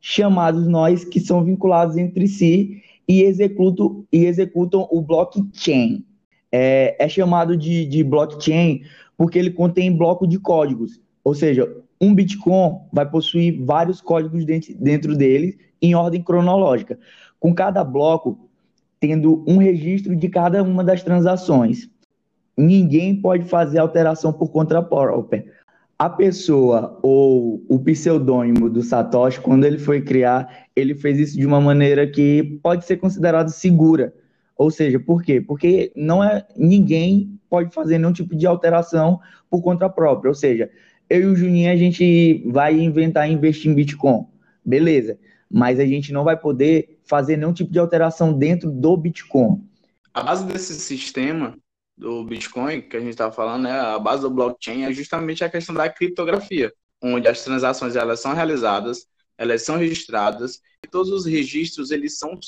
chamados 0.00 0.66
nós 0.66 1.04
que 1.04 1.20
são 1.20 1.44
vinculados 1.44 1.96
entre 1.96 2.26
si 2.26 2.82
e 3.08 3.22
executam, 3.22 4.04
e 4.12 4.24
executam 4.24 4.88
o 4.90 5.00
blockchain. 5.00 6.04
É, 6.50 6.96
é 6.98 7.08
chamado 7.08 7.56
de, 7.56 7.86
de 7.86 8.04
blockchain 8.04 8.82
porque 9.16 9.38
ele 9.38 9.50
contém 9.50 9.96
bloco 9.96 10.26
de 10.26 10.38
códigos. 10.38 11.00
Ou 11.24 11.34
seja, 11.34 11.72
um 12.00 12.14
Bitcoin 12.14 12.80
vai 12.92 13.08
possuir 13.08 13.64
vários 13.64 14.00
códigos 14.00 14.44
dentro, 14.44 14.74
dentro 14.74 15.16
dele 15.16 15.58
em 15.80 15.94
ordem 15.94 16.22
cronológica. 16.22 16.98
Com 17.38 17.54
cada 17.54 17.84
bloco 17.84 18.48
tendo 19.02 19.44
um 19.48 19.56
registro 19.56 20.14
de 20.14 20.28
cada 20.28 20.62
uma 20.62 20.84
das 20.84 21.02
transações. 21.02 21.90
Ninguém 22.56 23.20
pode 23.20 23.46
fazer 23.46 23.80
alteração 23.80 24.32
por 24.32 24.52
conta 24.52 24.80
própria. 24.80 25.44
A 25.98 26.08
pessoa 26.08 27.00
ou 27.02 27.64
o 27.68 27.80
pseudônimo 27.80 28.70
do 28.70 28.80
Satoshi, 28.80 29.40
quando 29.40 29.64
ele 29.64 29.78
foi 29.78 30.02
criar, 30.02 30.66
ele 30.76 30.94
fez 30.94 31.18
isso 31.18 31.36
de 31.36 31.44
uma 31.44 31.60
maneira 31.60 32.06
que 32.06 32.60
pode 32.62 32.84
ser 32.84 32.98
considerada 32.98 33.48
segura. 33.48 34.14
Ou 34.56 34.70
seja, 34.70 35.00
por 35.00 35.20
quê? 35.24 35.40
Porque 35.40 35.90
não 35.96 36.22
é 36.22 36.46
ninguém 36.56 37.36
pode 37.50 37.74
fazer 37.74 37.98
nenhum 37.98 38.12
tipo 38.12 38.36
de 38.36 38.46
alteração 38.46 39.18
por 39.50 39.62
conta 39.62 39.88
própria. 39.88 40.28
Ou 40.28 40.34
seja, 40.34 40.70
eu 41.10 41.22
e 41.22 41.26
o 41.26 41.34
Juninho 41.34 41.72
a 41.72 41.76
gente 41.76 42.44
vai 42.46 42.78
inventar 42.78 43.28
investir 43.28 43.68
em 43.68 43.74
Bitcoin. 43.74 44.26
Beleza 44.64 45.18
mas 45.52 45.78
a 45.78 45.84
gente 45.84 46.12
não 46.12 46.24
vai 46.24 46.36
poder 46.36 46.98
fazer 47.04 47.36
nenhum 47.36 47.52
tipo 47.52 47.70
de 47.70 47.78
alteração 47.78 48.32
dentro 48.32 48.70
do 48.70 48.96
Bitcoin. 48.96 49.62
A 50.14 50.22
base 50.22 50.44
desse 50.46 50.74
sistema 50.74 51.56
do 51.96 52.24
Bitcoin 52.24 52.80
que 52.80 52.96
a 52.96 53.00
gente 53.00 53.10
está 53.10 53.30
falando, 53.30 53.64
né, 53.64 53.78
a 53.78 53.98
base 53.98 54.22
do 54.22 54.30
blockchain 54.30 54.84
é 54.84 54.92
justamente 54.92 55.44
a 55.44 55.50
questão 55.50 55.74
da 55.74 55.88
criptografia, 55.88 56.72
onde 57.02 57.28
as 57.28 57.44
transações 57.44 57.96
elas 57.96 58.20
são 58.20 58.32
realizadas, 58.32 59.06
elas 59.36 59.62
são 59.62 59.76
registradas 59.76 60.60
e 60.82 60.88
todos 60.88 61.10
os 61.10 61.26
registros 61.26 61.90
eles 61.90 62.18
são 62.18 62.38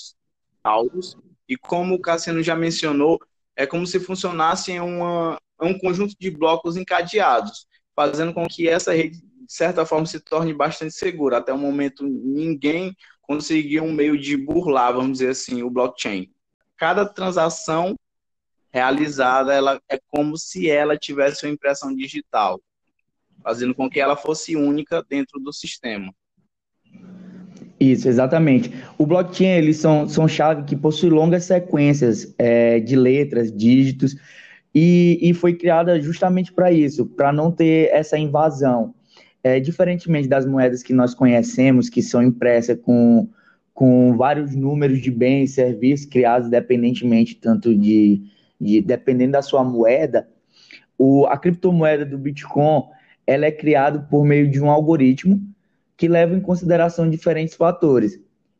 salvos 0.62 1.16
e 1.48 1.56
como 1.56 1.94
o 1.94 2.00
Cassiano 2.00 2.42
já 2.42 2.56
mencionou, 2.56 3.18
é 3.54 3.66
como 3.66 3.86
se 3.86 4.00
funcionasse 4.00 4.78
uma, 4.80 5.38
um 5.60 5.78
conjunto 5.78 6.14
de 6.18 6.30
blocos 6.30 6.76
encadeados, 6.76 7.66
fazendo 7.94 8.32
com 8.32 8.46
que 8.46 8.68
essa 8.68 8.92
rede 8.94 9.22
de 9.46 9.52
certa 9.52 9.84
forma, 9.84 10.06
se 10.06 10.20
torne 10.20 10.52
bastante 10.52 10.94
seguro. 10.94 11.36
Até 11.36 11.52
o 11.52 11.58
momento, 11.58 12.04
ninguém 12.04 12.94
conseguiu 13.22 13.84
um 13.84 13.92
meio 13.92 14.18
de 14.18 14.36
burlar, 14.36 14.92
vamos 14.92 15.18
dizer 15.18 15.30
assim, 15.30 15.62
o 15.62 15.70
blockchain. 15.70 16.30
Cada 16.76 17.06
transação 17.06 17.94
realizada, 18.72 19.52
ela 19.52 19.80
é 19.88 19.98
como 20.08 20.36
se 20.36 20.68
ela 20.68 20.96
tivesse 20.96 21.46
uma 21.46 21.52
impressão 21.52 21.94
digital, 21.94 22.60
fazendo 23.42 23.74
com 23.74 23.88
que 23.88 24.00
ela 24.00 24.16
fosse 24.16 24.56
única 24.56 25.04
dentro 25.08 25.38
do 25.38 25.52
sistema. 25.52 26.12
Isso, 27.78 28.08
exatamente. 28.08 28.72
O 28.96 29.06
blockchain, 29.06 29.48
eles 29.48 29.76
são, 29.76 30.08
são 30.08 30.28
chaves 30.28 30.64
que 30.66 30.76
possuem 30.76 31.12
longas 31.12 31.44
sequências 31.44 32.34
é, 32.38 32.80
de 32.80 32.96
letras, 32.96 33.54
dígitos, 33.54 34.16
e, 34.74 35.18
e 35.22 35.34
foi 35.34 35.54
criada 35.54 36.00
justamente 36.00 36.52
para 36.52 36.72
isso, 36.72 37.06
para 37.06 37.32
não 37.32 37.52
ter 37.52 37.90
essa 37.92 38.18
invasão. 38.18 38.93
É, 39.44 39.60
diferentemente 39.60 40.26
das 40.26 40.46
moedas 40.46 40.82
que 40.82 40.94
nós 40.94 41.14
conhecemos, 41.14 41.90
que 41.90 42.00
são 42.00 42.22
impressas 42.22 42.78
com, 42.80 43.28
com 43.74 44.16
vários 44.16 44.56
números 44.56 45.02
de 45.02 45.10
bens 45.10 45.50
e 45.50 45.54
serviços 45.54 46.06
criados 46.06 46.48
independentemente, 46.48 47.34
tanto 47.34 47.76
de, 47.76 48.22
de 48.58 48.80
dependendo 48.80 49.32
da 49.32 49.42
sua 49.42 49.62
moeda, 49.62 50.26
o, 50.96 51.26
a 51.26 51.36
criptomoeda 51.36 52.06
do 52.06 52.16
Bitcoin 52.16 52.84
ela 53.26 53.46
é 53.46 53.50
criada 53.50 54.00
por 54.00 54.24
meio 54.24 54.50
de 54.50 54.60
um 54.60 54.70
algoritmo 54.70 55.40
que 55.96 56.08
leva 56.08 56.34
em 56.34 56.40
consideração 56.40 57.08
diferentes 57.08 57.54
fatores. 57.54 58.18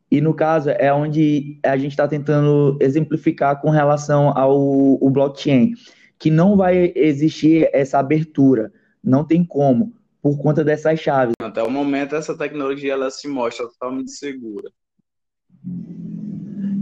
E 0.09 0.21
no 0.21 0.33
caso 0.33 0.69
é 0.69 0.93
onde 0.93 1.59
a 1.63 1.75
gente 1.77 1.91
está 1.91 2.07
tentando 2.07 2.77
exemplificar 2.79 3.59
com 3.59 3.69
relação 3.69 4.29
ao 4.37 4.97
blockchain, 5.09 5.73
que 6.17 6.29
não 6.29 6.55
vai 6.55 6.93
existir 6.95 7.69
essa 7.73 7.99
abertura, 7.99 8.71
não 9.03 9.23
tem 9.23 9.43
como, 9.43 9.93
por 10.25 10.39
conta 10.39 10.63
dessas 10.63 10.99
chaves. 10.99 11.35
Até 11.39 11.61
o 11.61 11.69
momento 11.69 12.15
essa 12.15 12.35
tecnologia 12.35 12.93
ela 12.93 13.11
se 13.11 13.27
mostra 13.27 13.67
totalmente 13.67 14.09
segura. 14.09 14.71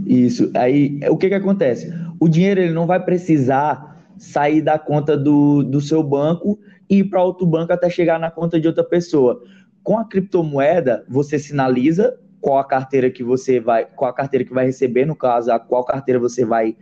Isso. 0.06 0.50
Aí 0.56 0.98
o 1.10 1.18
que 1.18 1.28
que 1.28 1.34
acontece? 1.34 1.92
O 2.18 2.26
dinheiro 2.26 2.62
ele 2.62 2.72
não 2.72 2.86
vai 2.86 3.04
precisar 3.04 4.02
sair 4.16 4.62
da 4.62 4.78
conta 4.78 5.14
do, 5.14 5.62
do 5.62 5.78
seu 5.78 6.02
banco 6.02 6.58
e 6.88 7.00
ir 7.00 7.04
para 7.04 7.22
outro 7.22 7.46
banco 7.46 7.70
até 7.70 7.90
chegar 7.90 8.18
na 8.18 8.30
conta 8.30 8.58
de 8.58 8.66
outra 8.66 8.82
pessoa. 8.82 9.42
Com 9.82 9.98
a 9.98 10.06
criptomoeda, 10.06 11.04
você 11.06 11.38
sinaliza 11.38 12.18
qual 12.40 12.56
a 12.56 12.64
carteira 12.64 13.10
que 13.10 13.22
você 13.22 13.60
vai, 13.60 13.84
qual 13.84 14.10
a 14.10 14.14
carteira 14.14 14.46
que 14.46 14.54
vai 14.54 14.64
receber, 14.64 15.04
no 15.04 15.14
caso, 15.14 15.52
a 15.52 15.58
qual 15.58 15.84
carteira 15.84 16.18
você 16.18 16.46
vai 16.46 16.74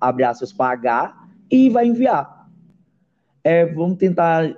abrir 0.00 0.24
aspas 0.24 0.52
pagar 0.52 1.28
e 1.48 1.70
vai 1.70 1.86
enviar. 1.86 2.48
É, 3.44 3.66
vamos 3.66 3.98
tentar 3.98 4.52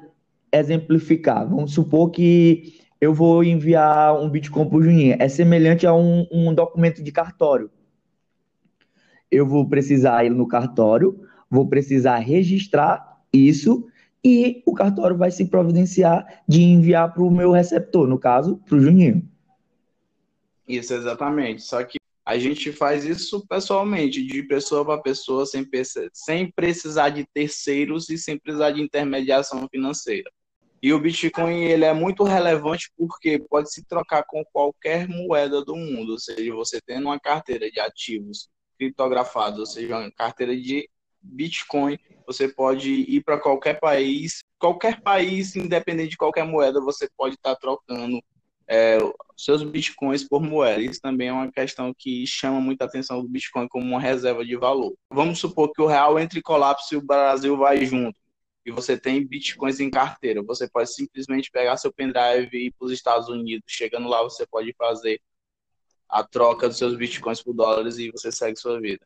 exemplificar. 0.58 1.49
Vamos 1.49 1.73
supor 1.73 2.11
que 2.11 2.80
eu 3.00 3.12
vou 3.12 3.44
enviar 3.44 4.18
um 4.18 4.28
Bitcoin 4.28 4.68
para 4.68 4.78
o 4.78 4.82
Juninho. 4.82 5.16
É 5.18 5.28
semelhante 5.28 5.87
a 5.87 5.94
um, 5.94 6.26
um 6.30 6.54
documento 6.54 7.02
de 7.02 7.12
cartório. 7.12 7.70
Eu 9.30 9.46
vou 9.46 9.68
precisar 9.68 10.25
ir 10.25 10.30
no 10.30 10.46
cartório, 10.46 11.20
vou 11.50 11.68
precisar 11.68 12.18
registrar 12.18 13.20
isso 13.32 13.87
e 14.25 14.62
o 14.64 14.73
cartório 14.73 15.16
vai 15.16 15.30
se 15.30 15.44
providenciar 15.46 16.42
de 16.49 16.62
enviar 16.62 17.12
para 17.12 17.23
o 17.23 17.30
meu 17.30 17.50
receptor, 17.50 18.06
no 18.06 18.18
caso, 18.18 18.56
para 18.64 18.76
o 18.76 18.80
Juninho. 18.80 19.28
Isso, 20.66 20.94
exatamente. 20.94 21.62
Só 21.62 21.82
que 21.84 21.99
a 22.25 22.38
gente 22.38 22.73
faz 22.73 23.04
isso 23.04 23.46
pessoalmente, 23.46 24.25
de 24.25 24.42
pessoa 24.44 24.82
para 24.82 25.02
pessoa, 25.02 25.44
sem, 25.44 25.68
sem 26.14 26.50
precisar 26.50 27.11
de 27.11 27.26
terceiros 27.26 28.08
e 28.08 28.16
sem 28.16 28.38
precisar 28.38 28.70
de 28.70 28.80
intermediação 28.80 29.68
financeira. 29.68 30.30
E 30.84 30.92
o 30.92 30.98
Bitcoin 30.98 31.64
ele 31.64 31.86
é 31.86 31.94
muito 31.94 32.24
relevante 32.24 32.92
porque 32.94 33.38
pode 33.38 33.72
se 33.72 33.82
trocar 33.86 34.22
com 34.22 34.44
qualquer 34.52 35.08
moeda 35.08 35.64
do 35.64 35.74
mundo, 35.74 36.12
ou 36.12 36.18
seja, 36.18 36.54
você 36.54 36.78
tendo 36.78 37.06
uma 37.06 37.18
carteira 37.18 37.70
de 37.70 37.80
ativos 37.80 38.50
criptografados, 38.76 39.58
ou 39.60 39.64
seja, 39.64 39.98
uma 39.98 40.10
carteira 40.10 40.54
de 40.54 40.86
Bitcoin, 41.22 41.98
você 42.26 42.48
pode 42.48 42.90
ir 42.90 43.22
para 43.24 43.40
qualquer 43.40 43.80
país, 43.80 44.40
qualquer 44.58 45.00
país, 45.00 45.56
independente 45.56 46.10
de 46.10 46.16
qualquer 46.18 46.44
moeda, 46.44 46.82
você 46.82 47.08
pode 47.16 47.36
estar 47.36 47.54
tá 47.54 47.58
trocando 47.58 48.22
é, 48.68 48.98
seus 49.38 49.62
bitcoins 49.62 50.22
por 50.22 50.42
moeda. 50.42 50.82
Isso 50.82 51.00
também 51.00 51.28
é 51.28 51.32
uma 51.32 51.50
questão 51.50 51.94
que 51.96 52.26
chama 52.26 52.60
muita 52.60 52.84
atenção 52.84 53.22
do 53.22 53.28
Bitcoin 53.28 53.68
como 53.68 53.86
uma 53.86 54.00
reserva 54.00 54.44
de 54.44 54.54
valor. 54.54 54.92
Vamos 55.10 55.38
supor 55.38 55.72
que 55.72 55.80
o 55.80 55.86
real 55.86 56.18
entre 56.18 56.40
em 56.40 56.42
colapso 56.42 56.92
e 56.92 56.98
o 56.98 57.02
Brasil 57.02 57.56
vai 57.56 57.86
junto. 57.86 58.18
E 58.66 58.71
você 58.71 58.97
tem 58.97 59.26
bitcoins 59.26 59.78
em 59.78 59.90
carteira. 59.90 60.42
Você 60.42 60.66
pode 60.66 60.90
simplesmente 60.90 61.50
pegar 61.50 61.76
seu 61.76 61.92
pendrive 61.92 62.49
e 62.54 62.66
ir 62.68 62.73
para 62.73 62.87
os 62.87 62.92
Estados 62.92 63.28
Unidos. 63.28 63.64
Chegando 63.66 64.09
lá, 64.09 64.23
você 64.23 64.47
pode 64.47 64.75
fazer 64.78 65.21
a 66.09 66.25
troca 66.25 66.66
dos 66.66 66.78
seus 66.78 66.97
bitcoins 66.97 67.42
por 67.42 67.52
dólares 67.52 67.99
e 67.99 68.11
você 68.11 68.33
segue 68.33 68.59
sua 68.59 68.80
vida. 68.80 69.04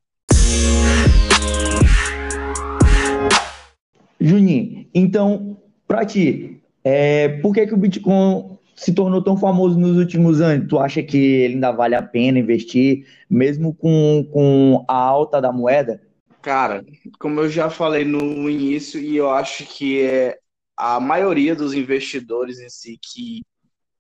Juninho, 4.20 4.88
então, 4.94 5.60
para 5.88 6.06
ti, 6.06 6.62
é, 6.84 7.28
por 7.40 7.52
que, 7.52 7.66
que 7.66 7.74
o 7.74 7.76
Bitcoin 7.76 8.58
se 8.76 8.92
tornou 8.92 9.22
tão 9.22 9.36
famoso 9.36 9.78
nos 9.78 9.96
últimos 9.96 10.40
anos? 10.40 10.68
Tu 10.68 10.78
acha 10.78 11.02
que 11.02 11.16
ele 11.16 11.54
ainda 11.54 11.72
vale 11.72 11.96
a 11.96 12.02
pena 12.02 12.38
investir, 12.38 13.06
mesmo 13.28 13.74
com, 13.74 14.28
com 14.32 14.84
a 14.86 14.96
alta 14.96 15.40
da 15.40 15.52
moeda? 15.52 16.07
Cara, 16.48 16.82
como 17.20 17.40
eu 17.40 17.50
já 17.50 17.68
falei 17.68 18.06
no 18.06 18.48
início, 18.48 18.98
e 18.98 19.14
eu 19.14 19.28
acho 19.28 19.66
que 19.66 20.00
é 20.00 20.38
a 20.74 20.98
maioria 20.98 21.54
dos 21.54 21.74
investidores 21.74 22.58
em 22.58 22.70
si 22.70 22.98
que 23.02 23.44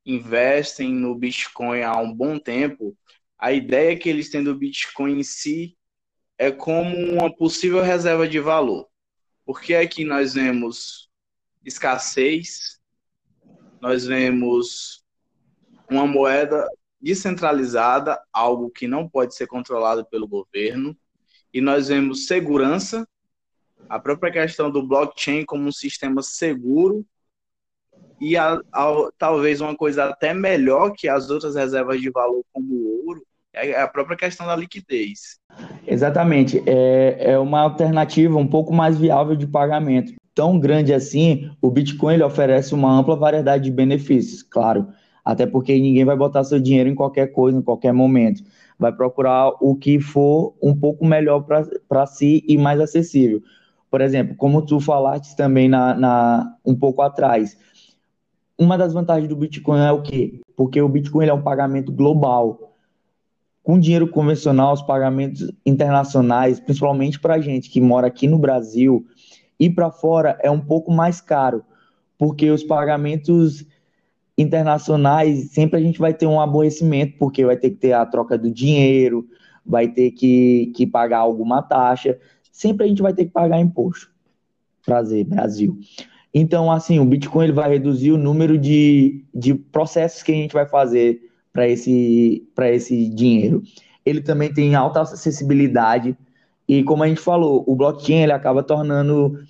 investem 0.06 0.90
no 0.90 1.14
Bitcoin 1.14 1.82
há 1.82 1.94
um 1.98 2.10
bom 2.10 2.38
tempo, 2.38 2.96
a 3.36 3.52
ideia 3.52 3.98
que 3.98 4.08
eles 4.08 4.30
têm 4.30 4.42
do 4.42 4.54
Bitcoin 4.54 5.18
em 5.18 5.22
si 5.22 5.76
é 6.38 6.50
como 6.50 6.96
uma 6.96 7.30
possível 7.30 7.82
reserva 7.82 8.26
de 8.26 8.40
valor. 8.40 8.88
Porque 9.44 9.74
aqui 9.74 10.02
nós 10.02 10.32
vemos 10.32 11.10
escassez, 11.62 12.80
nós 13.78 14.06
vemos 14.06 15.04
uma 15.90 16.06
moeda 16.06 16.66
descentralizada, 16.98 18.18
algo 18.32 18.70
que 18.70 18.88
não 18.88 19.06
pode 19.06 19.34
ser 19.34 19.46
controlado 19.46 20.06
pelo 20.06 20.26
governo, 20.26 20.96
e 21.52 21.60
nós 21.60 21.88
vemos 21.88 22.26
segurança, 22.26 23.06
a 23.88 23.98
própria 23.98 24.32
questão 24.32 24.70
do 24.70 24.86
blockchain 24.86 25.44
como 25.44 25.68
um 25.68 25.72
sistema 25.72 26.22
seguro 26.22 27.04
e 28.20 28.36
a, 28.36 28.60
a, 28.72 29.08
talvez 29.16 29.60
uma 29.60 29.76
coisa 29.76 30.06
até 30.06 30.34
melhor 30.34 30.92
que 30.92 31.08
as 31.08 31.30
outras 31.30 31.54
reservas 31.54 32.00
de 32.00 32.10
valor 32.10 32.42
como 32.52 32.74
o 32.74 33.06
ouro 33.06 33.22
é 33.52 33.80
a 33.80 33.88
própria 33.88 34.16
questão 34.16 34.46
da 34.46 34.54
liquidez. 34.54 35.38
Exatamente. 35.86 36.62
É, 36.66 37.32
é 37.32 37.38
uma 37.38 37.60
alternativa 37.60 38.36
um 38.36 38.46
pouco 38.46 38.72
mais 38.72 38.98
viável 38.98 39.34
de 39.34 39.46
pagamento. 39.46 40.12
Tão 40.34 40.58
grande 40.58 40.92
assim, 40.92 41.50
o 41.60 41.70
Bitcoin 41.70 42.14
ele 42.14 42.22
oferece 42.22 42.74
uma 42.74 42.92
ampla 42.92 43.16
variedade 43.16 43.64
de 43.64 43.70
benefícios, 43.70 44.42
claro. 44.42 44.88
Até 45.24 45.46
porque 45.46 45.76
ninguém 45.78 46.04
vai 46.04 46.16
botar 46.16 46.44
seu 46.44 46.60
dinheiro 46.60 46.88
em 46.88 46.94
qualquer 46.94 47.28
coisa, 47.28 47.58
em 47.58 47.62
qualquer 47.62 47.92
momento. 47.92 48.42
Vai 48.78 48.92
procurar 48.92 49.52
o 49.60 49.74
que 49.74 50.00
for 50.00 50.54
um 50.62 50.74
pouco 50.74 51.04
melhor 51.04 51.44
para 51.88 52.06
si 52.06 52.44
e 52.46 52.56
mais 52.56 52.80
acessível. 52.80 53.42
Por 53.90 54.00
exemplo, 54.00 54.36
como 54.36 54.64
tu 54.64 54.78
falaste 54.80 55.34
também 55.34 55.68
na, 55.68 55.94
na, 55.94 56.56
um 56.64 56.74
pouco 56.74 57.02
atrás, 57.02 57.56
uma 58.58 58.76
das 58.76 58.92
vantagens 58.92 59.28
do 59.28 59.36
Bitcoin 59.36 59.80
é 59.80 59.90
o 59.90 60.02
quê? 60.02 60.40
Porque 60.56 60.80
o 60.80 60.88
Bitcoin 60.88 61.26
é 61.26 61.34
um 61.34 61.42
pagamento 61.42 61.90
global 61.90 62.68
com 63.68 63.78
dinheiro 63.78 64.08
convencional, 64.08 64.72
os 64.72 64.80
pagamentos 64.80 65.52
internacionais, 65.64 66.58
principalmente 66.58 67.20
para 67.20 67.34
a 67.34 67.38
gente 67.38 67.68
que 67.68 67.82
mora 67.82 68.06
aqui 68.06 68.26
no 68.26 68.38
Brasil 68.38 69.06
e 69.60 69.68
para 69.68 69.90
fora, 69.90 70.38
é 70.40 70.50
um 70.50 70.58
pouco 70.58 70.90
mais 70.90 71.20
caro, 71.20 71.62
porque 72.16 72.50
os 72.50 72.64
pagamentos 72.64 73.66
internacionais 74.38 75.50
sempre 75.50 75.80
a 75.80 75.82
gente 75.82 75.98
vai 75.98 76.14
ter 76.14 76.26
um 76.26 76.40
aborrecimento, 76.40 77.18
porque 77.18 77.44
vai 77.44 77.56
ter 77.56 77.70
que 77.70 77.76
ter 77.76 77.92
a 77.92 78.06
troca 78.06 78.38
do 78.38 78.50
dinheiro, 78.50 79.26
vai 79.66 79.88
ter 79.88 80.12
que, 80.12 80.72
que 80.76 80.86
pagar 80.86 81.18
alguma 81.18 81.60
taxa, 81.60 82.16
sempre 82.52 82.86
a 82.86 82.88
gente 82.88 83.02
vai 83.02 83.12
ter 83.12 83.24
que 83.24 83.32
pagar 83.32 83.60
imposto. 83.60 84.10
Prazer, 84.86 85.24
Brasil. 85.24 85.78
Então, 86.32 86.70
assim, 86.70 87.00
o 87.00 87.04
Bitcoin 87.04 87.44
ele 87.44 87.52
vai 87.52 87.68
reduzir 87.68 88.12
o 88.12 88.18
número 88.18 88.56
de, 88.56 89.24
de 89.34 89.54
processos 89.54 90.22
que 90.22 90.30
a 90.30 90.34
gente 90.36 90.52
vai 90.52 90.66
fazer 90.66 91.20
para 91.52 91.68
esse, 91.68 92.46
esse 92.56 93.08
dinheiro. 93.08 93.62
Ele 94.06 94.20
também 94.22 94.52
tem 94.52 94.74
alta 94.74 95.00
acessibilidade 95.00 96.16
e, 96.66 96.84
como 96.84 97.02
a 97.02 97.08
gente 97.08 97.20
falou, 97.20 97.64
o 97.66 97.74
blockchain 97.74 98.22
ele 98.22 98.32
acaba 98.32 98.62
tornando 98.62 99.40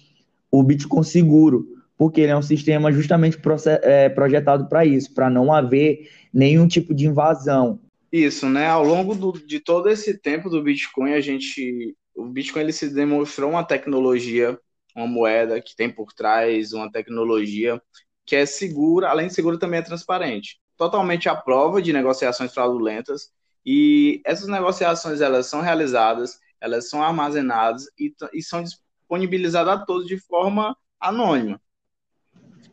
o 0.51 0.63
Bitcoin 0.63 1.03
seguro, 1.03 1.78
porque 1.99 2.21
ele 2.21 2.31
é 2.31 2.37
um 2.37 2.43
sistema 2.43 2.93
justamente 2.93 3.37
é, 3.83 4.09
projetado 4.09 4.69
para 4.69 4.87
isso, 4.87 5.13
para 5.13 5.29
não 5.29 5.53
haver 5.53 6.09
nenhum 6.33 6.69
tipo 6.69 6.95
de 6.95 7.07
invasão. 7.07 7.81
Isso, 8.11 8.49
né? 8.49 8.69
Ao 8.69 8.85
longo 8.85 9.15
do, 9.17 9.33
de 9.33 9.59
todo 9.59 9.89
esse 9.89 10.17
tempo 10.17 10.49
do 10.49 10.63
Bitcoin, 10.63 11.13
a 11.13 11.21
gente, 11.21 11.95
o 12.15 12.27
Bitcoin 12.27 12.63
ele 12.63 12.73
se 12.73 12.89
demonstrou 12.89 13.51
uma 13.51 13.65
tecnologia, 13.65 14.59
uma 14.95 15.09
moeda 15.09 15.61
que 15.61 15.75
tem 15.75 15.91
por 15.91 16.13
trás 16.13 16.73
uma 16.73 16.91
tecnologia 16.91 17.83
que 18.25 18.37
é 18.37 18.47
segura, 18.47 19.09
além 19.09 19.27
de 19.27 19.35
segura, 19.35 19.59
também 19.59 19.81
é 19.81 19.83
transparente. 19.83 20.61
Totalmente 20.77 21.29
à 21.29 21.35
prova 21.35 21.83
de 21.83 21.93
negociações 21.93 22.53
fraudulentas, 22.55 23.31
e 23.67 24.21
essas 24.25 24.47
negociações 24.49 25.21
elas 25.21 25.47
são 25.47 25.61
realizadas, 25.61 26.39
elas 26.61 26.89
são 26.89 27.03
armazenadas 27.03 27.87
e, 27.99 28.15
e 28.33 28.43
são 28.43 28.63
disponibilizadas 28.63 29.75
a 29.75 29.85
todos 29.85 30.07
de 30.07 30.19
forma 30.19 30.77
anônima. 31.01 31.61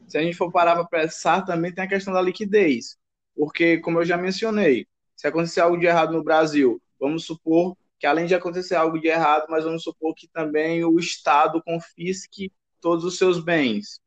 Se 0.07 0.17
a 0.17 0.21
gente 0.21 0.37
for 0.37 0.51
parar 0.51 0.75
para 0.75 0.85
pensar, 0.85 1.41
também 1.43 1.73
tem 1.73 1.83
a 1.83 1.87
questão 1.87 2.13
da 2.13 2.21
liquidez, 2.21 2.97
porque, 3.35 3.79
como 3.79 3.99
eu 3.99 4.05
já 4.05 4.17
mencionei, 4.17 4.87
se 5.15 5.27
acontecer 5.27 5.61
algo 5.61 5.77
de 5.77 5.85
errado 5.85 6.13
no 6.13 6.23
Brasil, 6.23 6.81
vamos 6.99 7.25
supor 7.25 7.75
que 7.99 8.05
além 8.05 8.25
de 8.25 8.35
acontecer 8.35 8.75
algo 8.75 8.99
de 8.99 9.07
errado, 9.07 9.45
mas 9.49 9.63
vamos 9.63 9.83
supor 9.83 10.13
que 10.15 10.27
também 10.27 10.83
o 10.83 10.99
Estado 10.99 11.61
confisque 11.63 12.51
todos 12.81 13.03
os 13.05 13.17
seus 13.17 13.43
bens 13.43 13.99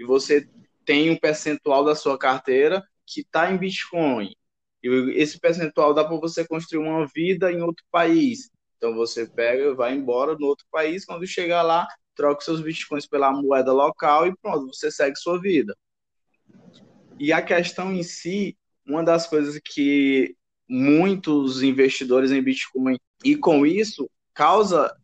e 0.00 0.04
você 0.04 0.48
tem 0.84 1.10
um 1.10 1.16
percentual 1.16 1.84
da 1.84 1.94
sua 1.94 2.18
carteira 2.18 2.82
que 3.06 3.20
está 3.20 3.52
em 3.52 3.58
Bitcoin. 3.58 4.34
E 4.82 4.88
esse 5.20 5.38
percentual 5.38 5.92
dá 5.92 6.04
para 6.04 6.16
você 6.16 6.46
construir 6.46 6.82
uma 6.82 7.06
vida 7.06 7.52
em 7.52 7.60
outro 7.60 7.84
país. 7.90 8.50
Então 8.78 8.94
você 8.94 9.26
pega, 9.26 9.74
vai 9.74 9.94
embora 9.94 10.34
no 10.38 10.46
outro 10.46 10.64
país, 10.70 11.04
quando 11.04 11.26
chegar 11.26 11.62
lá, 11.62 11.86
troca 12.20 12.42
seus 12.42 12.60
bitcoins 12.60 13.06
pela 13.06 13.32
moeda 13.32 13.72
local 13.72 14.26
e 14.26 14.36
pronto, 14.36 14.66
você 14.66 14.90
segue 14.90 15.16
sua 15.16 15.40
vida. 15.40 15.74
E 17.18 17.32
a 17.32 17.40
questão 17.40 17.90
em 17.90 18.02
si, 18.02 18.58
uma 18.86 19.02
das 19.02 19.26
coisas 19.26 19.58
que 19.64 20.36
muitos 20.68 21.62
investidores 21.62 22.30
em 22.30 22.42
Bitcoin 22.42 22.98
e 23.24 23.36
com 23.36 23.64
isso 23.64 24.08
causa 24.34 24.94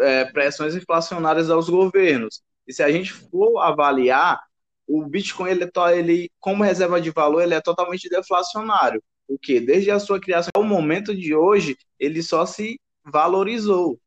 é, 0.00 0.24
pressões 0.24 0.74
inflacionárias 0.74 1.50
aos 1.50 1.68
governos. 1.68 2.42
E 2.66 2.72
se 2.72 2.82
a 2.82 2.90
gente 2.90 3.12
for 3.12 3.58
avaliar, 3.60 4.40
o 4.86 5.04
Bitcoin, 5.06 5.50
ele, 5.50 5.64
é 5.64 5.98
ele, 5.98 6.30
como 6.40 6.64
reserva 6.64 7.00
de 7.00 7.10
valor, 7.10 7.42
ele 7.42 7.54
é 7.54 7.60
totalmente 7.60 8.08
deflacionário. 8.08 9.02
O 9.28 9.38
que 9.38 9.60
desde 9.60 9.90
a 9.90 10.00
sua 10.00 10.18
criação 10.18 10.50
ao 10.54 10.64
momento 10.64 11.14
de 11.14 11.34
hoje, 11.34 11.76
ele 11.98 12.22
só 12.22 12.46
se 12.46 12.80
valorizou. 13.04 14.00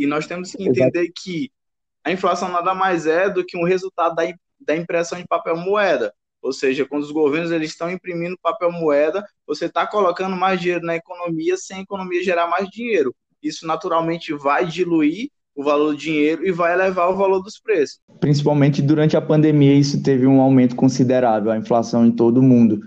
E 0.00 0.06
nós 0.06 0.26
temos 0.26 0.52
que 0.52 0.62
entender 0.62 1.00
Exato. 1.00 1.12
que 1.22 1.50
a 2.02 2.10
inflação 2.10 2.50
nada 2.50 2.74
mais 2.74 3.06
é 3.06 3.28
do 3.28 3.44
que 3.44 3.54
um 3.54 3.64
resultado 3.64 4.14
da, 4.14 4.22
da 4.58 4.74
impressão 4.74 5.18
de 5.18 5.26
papel 5.28 5.58
moeda. 5.58 6.10
Ou 6.40 6.54
seja, 6.54 6.86
quando 6.86 7.02
os 7.02 7.10
governos 7.10 7.50
eles 7.50 7.72
estão 7.72 7.90
imprimindo 7.90 8.38
papel 8.42 8.72
moeda, 8.72 9.22
você 9.46 9.66
está 9.66 9.86
colocando 9.86 10.34
mais 10.34 10.58
dinheiro 10.58 10.86
na 10.86 10.96
economia 10.96 11.54
sem 11.58 11.76
a 11.76 11.82
economia 11.82 12.24
gerar 12.24 12.46
mais 12.46 12.66
dinheiro. 12.70 13.14
Isso 13.42 13.66
naturalmente 13.66 14.32
vai 14.32 14.64
diluir 14.64 15.28
o 15.54 15.62
valor 15.62 15.92
do 15.92 15.98
dinheiro 15.98 16.46
e 16.46 16.50
vai 16.50 16.72
elevar 16.72 17.10
o 17.10 17.16
valor 17.16 17.42
dos 17.42 17.60
preços. 17.60 18.00
Principalmente 18.20 18.80
durante 18.80 19.18
a 19.18 19.20
pandemia, 19.20 19.74
isso 19.74 20.02
teve 20.02 20.26
um 20.26 20.40
aumento 20.40 20.74
considerável, 20.74 21.50
a 21.50 21.58
inflação 21.58 22.06
em 22.06 22.10
todo 22.12 22.38
o 22.38 22.42
mundo, 22.42 22.80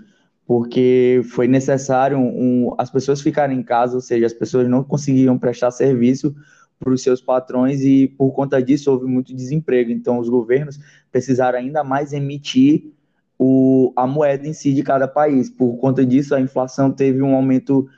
porque 0.44 1.20
foi 1.30 1.46
necessário 1.46 2.18
um, 2.18 2.74
as 2.76 2.90
pessoas 2.90 3.20
ficarem 3.20 3.56
em 3.56 3.62
casa, 3.62 3.94
ou 3.94 4.00
seja, 4.00 4.26
as 4.26 4.32
pessoas 4.32 4.68
não 4.68 4.82
conseguiam 4.82 5.38
prestar 5.38 5.70
serviço 5.70 6.34
para 6.78 6.92
os 6.92 7.02
seus 7.02 7.20
patrões 7.20 7.82
e 7.82 8.08
por 8.08 8.32
conta 8.32 8.62
disso 8.62 8.90
houve 8.90 9.06
muito 9.06 9.34
desemprego. 9.34 9.90
Então 9.90 10.18
os 10.18 10.28
governos 10.28 10.78
precisaram 11.10 11.58
ainda 11.58 11.82
mais 11.82 12.12
emitir 12.12 12.92
o, 13.38 13.92
a 13.96 14.06
moeda 14.06 14.46
em 14.46 14.52
si 14.52 14.72
de 14.72 14.82
cada 14.82 15.08
país. 15.08 15.50
Por 15.50 15.76
conta 15.78 16.04
disso, 16.04 16.34
a 16.34 16.40
inflação 16.40 16.90
teve 16.90 17.22
um 17.22 17.34
aumento 17.34 17.88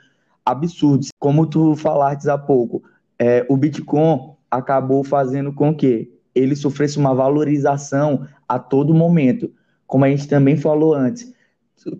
absurdo. 0.45 1.07
Como 1.19 1.45
tu 1.45 1.75
falaste 1.75 2.29
há 2.29 2.37
pouco, 2.37 2.83
é, 3.19 3.45
o 3.49 3.57
Bitcoin 3.57 4.31
acabou 4.49 5.03
fazendo 5.03 5.51
com 5.51 5.75
que 5.75 6.11
ele 6.33 6.55
sofresse 6.55 6.97
uma 6.97 7.13
valorização 7.13 8.25
a 8.47 8.57
todo 8.59 8.93
momento. 8.93 9.51
Como 9.85 10.05
a 10.05 10.09
gente 10.09 10.27
também 10.27 10.55
falou 10.55 10.93
antes, 10.93 11.33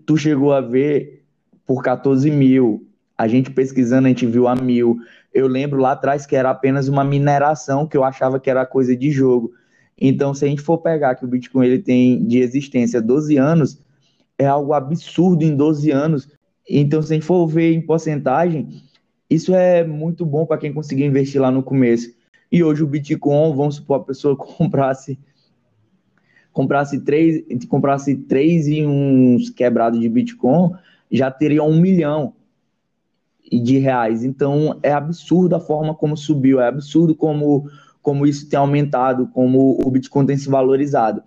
tu 0.06 0.16
chegou 0.16 0.52
a 0.52 0.60
ver 0.60 1.24
por 1.66 1.82
14 1.82 2.30
mil, 2.30 2.87
a 3.18 3.26
gente 3.26 3.50
pesquisando, 3.50 4.06
a 4.06 4.10
gente 4.10 4.24
viu 4.24 4.46
a 4.46 4.54
mil. 4.54 4.96
Eu 5.34 5.48
lembro 5.48 5.80
lá 5.80 5.92
atrás 5.92 6.24
que 6.24 6.36
era 6.36 6.50
apenas 6.50 6.86
uma 6.86 7.02
mineração, 7.02 7.84
que 7.84 7.96
eu 7.96 8.04
achava 8.04 8.38
que 8.38 8.48
era 8.48 8.64
coisa 8.64 8.96
de 8.96 9.10
jogo. 9.10 9.52
Então, 10.00 10.32
se 10.32 10.44
a 10.44 10.48
gente 10.48 10.62
for 10.62 10.78
pegar 10.78 11.16
que 11.16 11.24
o 11.24 11.28
Bitcoin 11.28 11.66
ele 11.66 11.80
tem 11.80 12.24
de 12.24 12.38
existência 12.38 13.02
12 13.02 13.36
anos, 13.36 13.82
é 14.38 14.46
algo 14.46 14.72
absurdo 14.72 15.42
em 15.42 15.56
12 15.56 15.90
anos. 15.90 16.28
Então, 16.70 17.02
se 17.02 17.12
a 17.12 17.16
gente 17.16 17.26
for 17.26 17.44
ver 17.48 17.72
em 17.72 17.80
porcentagem, 17.80 18.82
isso 19.28 19.52
é 19.52 19.84
muito 19.84 20.24
bom 20.24 20.46
para 20.46 20.58
quem 20.58 20.72
conseguir 20.72 21.04
investir 21.04 21.40
lá 21.40 21.50
no 21.50 21.62
começo. 21.62 22.14
E 22.52 22.62
hoje 22.62 22.84
o 22.84 22.86
Bitcoin, 22.86 23.56
vamos 23.56 23.76
supor, 23.76 23.96
a 23.96 24.04
pessoa 24.04 24.36
comprasse 24.38 25.18
comprasse 26.52 26.98
três, 27.00 27.44
comprasse 27.68 28.16
três 28.16 28.66
e 28.66 28.84
uns 28.84 29.48
quebrados 29.48 30.00
de 30.00 30.08
Bitcoin, 30.08 30.72
já 31.10 31.30
teria 31.30 31.62
um 31.62 31.80
milhão 31.80 32.34
de 33.52 33.78
reais. 33.78 34.24
Então 34.24 34.78
é 34.82 34.92
absurdo 34.92 35.56
a 35.56 35.60
forma 35.60 35.94
como 35.94 36.16
subiu, 36.16 36.60
é 36.60 36.68
absurdo 36.68 37.14
como, 37.14 37.70
como 38.02 38.26
isso 38.26 38.48
tem 38.48 38.58
aumentado, 38.58 39.28
como 39.28 39.78
o 39.84 39.90
Bitcoin 39.90 40.26
tem 40.26 40.36
se 40.36 40.48
valorizado. 40.48 41.22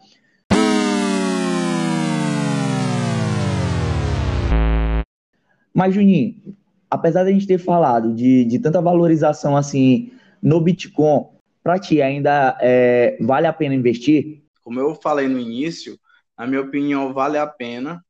Mas, 5.73 5.95
Juninho, 5.95 6.55
apesar 6.89 7.23
de 7.23 7.29
a 7.29 7.33
gente 7.33 7.47
ter 7.47 7.57
falado 7.57 8.13
de, 8.13 8.43
de 8.45 8.59
tanta 8.59 8.81
valorização 8.81 9.55
assim 9.55 10.11
no 10.41 10.59
Bitcoin, 10.59 11.25
para 11.63 11.79
ti 11.79 12.01
ainda 12.01 12.57
é, 12.59 13.17
vale 13.21 13.47
a 13.47 13.53
pena 13.53 13.73
investir? 13.73 14.43
Como 14.61 14.79
eu 14.79 14.93
falei 14.95 15.27
no 15.27 15.39
início, 15.39 15.97
na 16.37 16.45
minha 16.45 16.61
opinião, 16.61 17.13
vale 17.13 17.37
a 17.37 17.47
pena, 17.47 18.03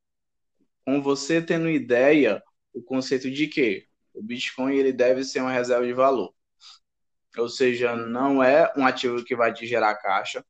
com 0.86 1.02
você 1.02 1.42
tendo 1.42 1.70
ideia 1.70 2.42
o 2.74 2.82
conceito 2.82 3.30
de 3.30 3.48
que 3.48 3.86
o 4.14 4.22
Bitcoin 4.22 4.76
ele 4.76 4.94
deve 4.94 5.24
ser 5.24 5.42
uma 5.42 5.52
reserva 5.52 5.86
de 5.86 5.94
valor. 5.94 6.34
Ou 7.38 7.48
seja, 7.48 7.96
não 7.96 8.44
é 8.44 8.72
um 8.76 8.86
ativo 8.86 9.24
que 9.24 9.36
vai 9.36 9.54
te 9.54 9.66
gerar 9.66 9.96
caixa, 9.96 10.46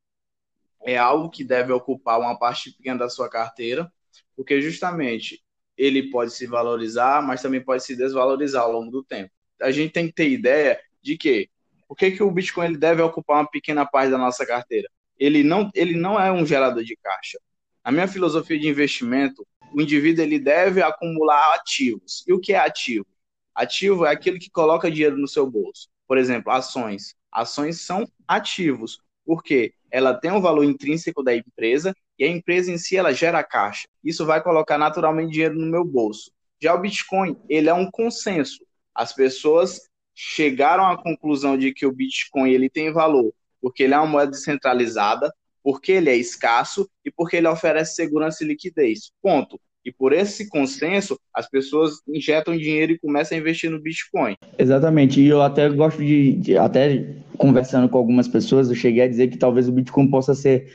é 0.84 0.98
algo 0.98 1.30
que 1.30 1.44
deve 1.44 1.72
ocupar 1.72 2.20
uma 2.20 2.38
parte 2.38 2.72
pequena 2.72 3.00
da 3.00 3.10
sua 3.10 3.30
carteira, 3.30 3.92
porque 4.36 4.62
justamente 4.62 5.44
ele 5.78 6.10
pode 6.10 6.32
se 6.34 6.48
valorizar, 6.48 7.22
mas 7.22 7.42
também 7.42 7.64
pode 7.64 7.84
se 7.84 7.96
desvalorizar 7.96 8.64
ao 8.64 8.72
longo 8.72 8.92
do 8.92 9.04
tempo. 9.04 9.32
A 9.62 9.72
gente 9.72 9.94
tem 9.94 10.08
que 10.08 10.14
ter 10.14 10.30
ideia 10.30 10.80
de 11.02 11.18
que 11.18 11.50
por 11.88 11.96
que, 11.96 12.12
que 12.12 12.24
o 12.24 12.32
Bitcoin 12.32 12.68
ele 12.68 12.78
deve 12.78 13.02
ocupar 13.02 13.38
uma 13.38 13.50
pequena 13.50 13.86
parte 13.86 14.12
da 14.12 14.18
nossa 14.18 14.46
carteira? 14.46 14.90
Ele 15.20 15.44
não, 15.44 15.70
ele 15.76 15.96
não 15.96 16.20
é 16.20 16.32
um 16.32 16.46
gerador 16.46 16.84
de 16.84 16.96
caixa. 16.96 17.38
Na 17.84 17.92
minha 17.92 18.08
filosofia 18.08 18.58
de 18.58 18.68
investimento, 18.68 19.46
o 19.74 19.82
indivíduo 19.82 20.24
ele 20.24 20.40
deve 20.40 20.82
acumular 20.82 21.56
ativos. 21.56 22.24
E 22.28 22.34
o 22.34 22.40
que 22.40 22.54
é 22.54 22.60
ativo? 22.60 23.06
Ativo 23.56 24.06
é 24.06 24.12
aquele 24.12 24.40
que 24.40 24.50
coloca 24.50 24.92
dinheiro 24.92 25.18
no 25.18 25.28
seu 25.28 25.50
bolso. 25.50 25.90
Por 26.08 26.18
exemplo, 26.18 26.52
ações. 26.52 27.16
Ações 27.32 27.82
são 27.82 28.08
ativos, 28.28 29.00
porque 29.26 29.74
ela 29.90 30.14
tem 30.14 30.32
um 30.32 30.42
valor 30.42 30.64
intrínseco 30.64 31.24
da 31.24 31.36
empresa 31.36 31.94
e 32.18 32.24
a 32.24 32.28
empresa 32.28 32.72
em 32.72 32.78
si 32.78 32.98
ela 32.98 33.14
gera 33.14 33.44
caixa. 33.44 33.88
Isso 34.04 34.26
vai 34.26 34.42
colocar 34.42 34.78
naturalmente 34.78 35.32
dinheiro 35.32 35.56
no 35.56 35.66
meu 35.66 35.86
bolso. 35.86 36.32
Já 36.62 36.74
o 36.74 36.80
Bitcoin, 36.80 37.38
ele 37.50 37.70
é 37.70 37.74
um 37.74 37.90
consenso. 37.90 38.66
As 38.94 39.14
pessoas 39.14 39.82
chegaram 40.14 40.86
à 40.86 41.02
conclusão 41.02 41.58
de 41.58 41.74
que 41.74 41.86
o 41.86 41.92
Bitcoin 41.92 42.52
ele 42.52 42.70
tem 42.70 42.92
valor 42.92 43.34
porque 43.62 43.84
ele 43.84 43.94
é 43.94 43.98
uma 43.98 44.08
moeda 44.08 44.32
descentralizada, 44.32 45.32
porque 45.64 45.92
ele 45.92 46.10
é 46.10 46.16
escasso 46.16 46.90
e 47.06 47.12
porque 47.12 47.38
ele 47.38 47.48
oferece 47.48 47.96
segurança 47.96 48.44
e 48.44 48.48
liquidez. 48.48 49.12
Ponto. 49.22 49.62
E 49.84 49.92
por 49.92 50.14
esse 50.14 50.48
consenso, 50.48 51.20
as 51.34 51.50
pessoas 51.50 51.94
injetam 52.08 52.56
dinheiro 52.56 52.92
e 52.92 53.00
começam 53.00 53.36
a 53.36 53.42
investir 53.42 53.70
no 53.70 53.82
Bitcoin. 53.82 54.36
Exatamente. 54.58 55.20
E 55.20 55.28
eu 55.28 55.42
até 55.42 55.68
gosto 55.70 56.04
de, 56.04 56.34
de, 56.34 56.58
até 56.58 57.16
conversando 57.38 57.90
com 57.90 57.98
algumas 57.98 58.28
pessoas, 58.28 58.70
eu 58.70 58.76
cheguei 58.76 59.04
a 59.04 59.08
dizer 59.08 59.30
que 59.30 59.38
talvez 59.38 59.68
o 59.68 59.72
Bitcoin 59.72 60.08
possa 60.08 60.36
ser 60.36 60.72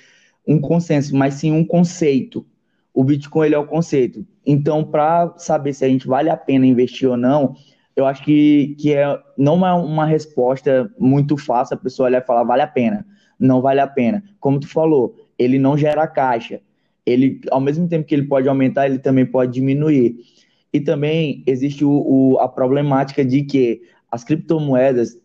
um 0.46 0.60
consenso, 0.60 1.14
mas 1.16 1.34
sim 1.34 1.52
um 1.52 1.64
conceito. 1.64 2.44
O 2.92 3.04
Bitcoin 3.04 3.46
ele 3.46 3.54
é 3.54 3.58
o 3.58 3.66
conceito. 3.66 4.26
Então, 4.44 4.82
para 4.82 5.34
saber 5.36 5.72
se 5.72 5.84
a 5.84 5.88
gente 5.88 6.06
vale 6.06 6.30
a 6.30 6.36
pena 6.36 6.66
investir 6.66 7.08
ou 7.08 7.16
não, 7.16 7.54
eu 7.94 8.06
acho 8.06 8.24
que, 8.24 8.76
que 8.78 8.92
é, 8.92 9.18
não 9.38 9.66
é 9.66 9.72
uma 9.72 10.04
resposta 10.04 10.90
muito 10.98 11.36
fácil 11.36 11.74
a 11.74 11.80
pessoa 11.80 12.08
olhar 12.08 12.22
e 12.22 12.26
falar 12.26 12.44
vale 12.44 12.62
a 12.62 12.66
pena. 12.66 13.06
Não 13.38 13.60
vale 13.60 13.80
a 13.80 13.86
pena. 13.86 14.22
Como 14.40 14.58
tu 14.58 14.68
falou, 14.68 15.16
ele 15.38 15.58
não 15.58 15.76
gera 15.76 16.06
caixa. 16.06 16.60
Ele, 17.06 17.40
ao 17.50 17.60
mesmo 17.60 17.88
tempo 17.88 18.04
que 18.04 18.14
ele 18.14 18.26
pode 18.26 18.48
aumentar, 18.48 18.86
ele 18.86 18.98
também 18.98 19.24
pode 19.24 19.52
diminuir. 19.52 20.16
E 20.72 20.80
também 20.80 21.42
existe 21.46 21.84
o, 21.84 21.90
o, 21.90 22.38
a 22.40 22.48
problemática 22.48 23.24
de 23.24 23.44
que 23.44 23.80
as 24.10 24.24
criptomoedas, 24.24 25.16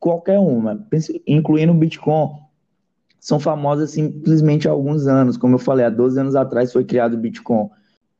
qualquer 0.00 0.38
uma, 0.38 0.86
incluindo 1.26 1.72
o 1.72 1.76
Bitcoin, 1.76 2.30
são 3.20 3.40
famosas 3.40 3.92
simplesmente 3.92 4.68
há 4.68 4.72
alguns 4.72 5.06
anos. 5.06 5.36
Como 5.36 5.54
eu 5.54 5.58
falei, 5.58 5.86
há 5.86 5.90
12 5.90 6.20
anos 6.20 6.36
atrás 6.36 6.72
foi 6.72 6.84
criado 6.84 7.14
o 7.14 7.18
Bitcoin. 7.18 7.70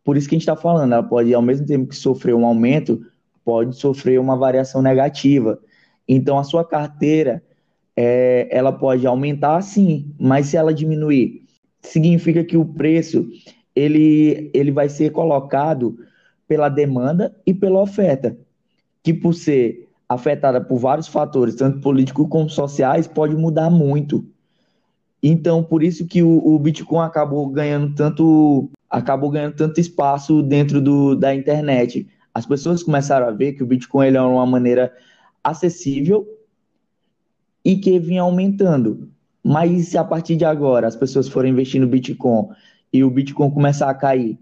Por 0.03 0.17
isso 0.17 0.29
que 0.29 0.35
a 0.35 0.39
gente 0.39 0.49
está 0.49 0.57
falando, 0.57 0.93
ela 0.93 1.03
pode, 1.03 1.35
ao 1.35 1.43
mesmo 1.43 1.67
tempo 1.67 1.89
que 1.89 1.97
sofrer 1.97 2.35
um 2.35 2.47
aumento, 2.47 3.05
pode 3.45 3.77
sofrer 3.77 4.19
uma 4.19 4.37
variação 4.37 4.81
negativa. 4.81 5.59
Então, 6.09 6.39
a 6.39 6.45
sua 6.45 6.65
carteira, 6.65 7.43
é, 7.97 8.49
ela 8.51 8.73
pode 8.73 9.07
aumentar 9.07 9.61
sim, 9.63 10.15
mas 10.19 10.47
se 10.47 10.57
ela 10.57 10.73
diminuir, 10.73 11.44
significa 11.85 12.43
que 12.43 12.57
o 12.57 12.65
preço 12.65 13.29
ele, 13.75 14.51
ele 14.55 14.71
vai 14.71 14.89
ser 14.89 15.11
colocado 15.11 15.99
pela 16.47 16.69
demanda 16.69 17.35
e 17.47 17.53
pela 17.53 17.81
oferta, 17.81 18.37
que 19.03 19.13
por 19.13 19.35
ser 19.35 19.89
afetada 20.09 20.61
por 20.61 20.79
vários 20.79 21.09
fatores, 21.09 21.55
tanto 21.55 21.81
políticos 21.81 22.27
como 22.29 22.49
sociais, 22.49 23.07
pode 23.07 23.35
mudar 23.35 23.71
muito. 23.71 24.25
Então, 25.23 25.63
por 25.63 25.83
isso 25.83 26.07
que 26.07 26.23
o, 26.23 26.47
o 26.47 26.59
Bitcoin 26.59 27.05
acabou 27.05 27.49
ganhando 27.49 27.95
tanto 27.95 28.71
acabou 28.91 29.29
ganhando 29.31 29.57
tanto 29.57 29.81
espaço 29.81 30.41
dentro 30.43 30.81
do, 30.81 31.17
da 31.17 31.35
internet. 31.35 32.07
As 32.33 32.47
pessoas 32.47 32.83
começaram 32.83 33.27
a 33.27 33.33
ver 33.33 33.55
que 33.55 33.63
o 33.63 33.67
Bitcoin 33.67 34.07
ele 34.07 34.17
é 34.17 34.23
uma 34.23 34.47
maneira 34.47 34.93
acessível 35.43 36.27
e 37.65 37.77
que 37.77 37.99
vinha 37.99 38.23
aumentando. 38.23 39.09
Mas 39.45 39.89
se 39.89 39.99
a 39.99 40.03
partir 40.03 40.37
de 40.37 40.45
agora 40.47 40.87
as 40.87 40.97
pessoas 40.97 41.29
forem 41.29 41.53
investir 41.53 41.79
no 41.79 41.87
Bitcoin 41.87 42.49
e 42.91 43.05
o 43.05 43.11
Bitcoin 43.11 43.51
começar 43.51 43.91
a 43.91 43.95
cair, 43.95 44.39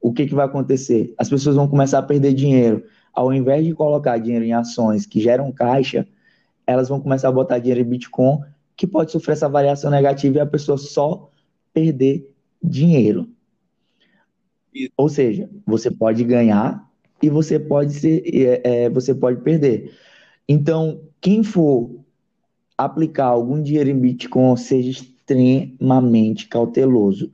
o 0.00 0.12
que, 0.12 0.26
que 0.26 0.34
vai 0.34 0.44
acontecer? 0.44 1.14
As 1.16 1.30
pessoas 1.30 1.54
vão 1.54 1.68
começar 1.68 2.00
a 2.00 2.02
perder 2.02 2.34
dinheiro. 2.34 2.84
Ao 3.12 3.32
invés 3.32 3.64
de 3.64 3.72
colocar 3.72 4.18
dinheiro 4.18 4.44
em 4.44 4.52
ações 4.52 5.06
que 5.06 5.20
geram 5.20 5.52
caixa, 5.52 6.08
elas 6.66 6.88
vão 6.88 7.00
começar 7.00 7.28
a 7.28 7.32
botar 7.32 7.60
dinheiro 7.60 7.80
em 7.80 7.88
Bitcoin, 7.88 8.40
que 8.76 8.86
pode 8.88 9.12
sofrer 9.12 9.34
essa 9.34 9.48
variação 9.48 9.90
negativa 9.90 10.38
e 10.38 10.40
a 10.40 10.46
pessoa 10.46 10.76
só 10.76 11.30
perder 11.72 12.28
dinheiro. 12.60 13.28
Ou 14.96 15.08
seja, 15.08 15.48
você 15.64 15.90
pode 15.90 16.24
ganhar 16.24 16.90
e 17.22 17.30
você 17.30 17.60
pode 17.60 17.92
ser, 17.92 18.22
é, 18.26 18.84
é, 18.84 18.90
você 18.90 19.14
pode 19.14 19.40
perder. 19.42 19.92
Então, 20.48 21.02
quem 21.20 21.44
for 21.44 22.02
aplicar 22.76 23.26
algum 23.26 23.62
dinheiro 23.62 23.90
em 23.90 23.98
Bitcoin, 23.98 24.56
seja 24.56 24.90
extremamente 24.90 26.48
cauteloso. 26.48 27.32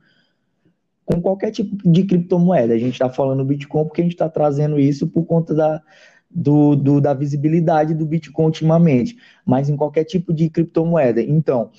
Com 1.05 1.21
qualquer 1.21 1.51
tipo 1.51 1.75
de 1.89 2.03
criptomoeda. 2.03 2.73
A 2.73 2.77
gente 2.77 2.93
está 2.93 3.09
falando 3.09 3.43
Bitcoin 3.43 3.85
porque 3.85 4.01
a 4.01 4.03
gente 4.03 4.13
está 4.13 4.29
trazendo 4.29 4.79
isso 4.79 5.07
por 5.07 5.25
conta 5.25 5.55
da, 5.55 5.81
do, 6.29 6.75
do, 6.75 7.01
da 7.01 7.13
visibilidade 7.13 7.95
do 7.95 8.05
Bitcoin 8.05 8.45
ultimamente. 8.45 9.17
Mas 9.45 9.69
em 9.69 9.75
qualquer 9.75 10.03
tipo 10.03 10.31
de 10.31 10.49
criptomoeda. 10.49 11.21
Então, 11.21 11.71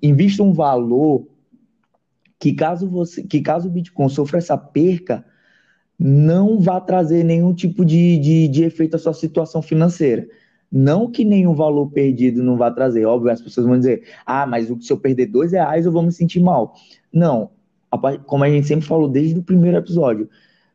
invista 0.00 0.42
um 0.42 0.52
valor 0.52 1.26
que 2.38 2.52
caso 2.52 2.88
você, 2.88 3.22
que 3.22 3.40
caso 3.40 3.68
o 3.68 3.70
Bitcoin 3.70 4.08
sofra 4.08 4.38
essa 4.38 4.56
perca, 4.56 5.24
não 5.98 6.60
vá 6.60 6.80
trazer 6.80 7.24
nenhum 7.24 7.54
tipo 7.54 7.84
de, 7.84 8.18
de, 8.18 8.48
de 8.48 8.64
efeito 8.64 8.96
à 8.96 8.98
sua 8.98 9.14
situação 9.14 9.62
financeira. 9.62 10.28
Não 10.70 11.10
que 11.10 11.24
nenhum 11.24 11.54
valor 11.54 11.90
perdido 11.90 12.42
não 12.42 12.56
vá 12.56 12.70
trazer. 12.70 13.04
Óbvio, 13.04 13.30
as 13.30 13.40
pessoas 13.40 13.66
vão 13.66 13.78
dizer, 13.78 14.02
ah, 14.24 14.46
mas 14.46 14.68
se 14.80 14.92
eu 14.92 14.98
perder 14.98 15.26
dois 15.26 15.52
reais 15.52 15.86
eu 15.86 15.92
vou 15.92 16.02
me 16.02 16.12
sentir 16.12 16.40
mal. 16.40 16.74
Não, 17.12 17.50
como 18.26 18.44
a 18.44 18.50
gente 18.50 18.66
sempre 18.66 18.86
falou 18.86 19.08
desde 19.08 19.38
o 19.38 19.42
primeiro 19.42 19.76
episódio, 19.76 20.28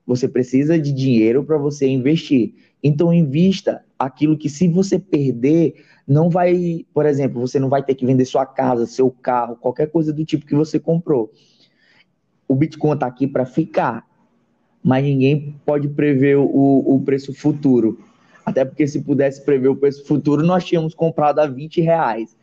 você 0.05 0.27
precisa 0.27 0.79
de 0.79 0.91
dinheiro 0.91 1.43
para 1.43 1.57
você 1.57 1.87
investir. 1.87 2.53
Então 2.83 3.13
invista 3.13 3.83
aquilo 3.99 4.37
que 4.37 4.49
se 4.49 4.67
você 4.67 4.97
perder, 4.97 5.75
não 6.07 6.29
vai, 6.29 6.85
por 6.93 7.05
exemplo, 7.05 7.39
você 7.39 7.59
não 7.59 7.69
vai 7.69 7.83
ter 7.83 7.93
que 7.93 8.05
vender 8.05 8.25
sua 8.25 8.45
casa, 8.45 8.85
seu 8.85 9.11
carro, 9.11 9.55
qualquer 9.55 9.91
coisa 9.91 10.11
do 10.11 10.25
tipo 10.25 10.45
que 10.45 10.55
você 10.55 10.79
comprou 10.79 11.31
o 12.51 12.55
Bitcoin 12.55 12.95
está 12.95 13.07
aqui 13.07 13.25
para 13.25 13.45
ficar, 13.45 14.05
mas 14.83 15.05
ninguém 15.05 15.55
pode 15.65 15.87
prever 15.87 16.35
o, 16.35 16.83
o 16.85 16.99
preço 16.99 17.33
futuro. 17.33 17.97
Até 18.45 18.65
porque 18.65 18.87
se 18.87 19.01
pudesse 19.01 19.43
prever 19.43 19.69
o 19.69 19.75
preço 19.75 20.05
futuro, 20.05 20.43
nós 20.43 20.65
tínhamos 20.65 20.93
comprado 20.93 21.39
a 21.39 21.47
20 21.47 21.81
reais. 21.81 22.35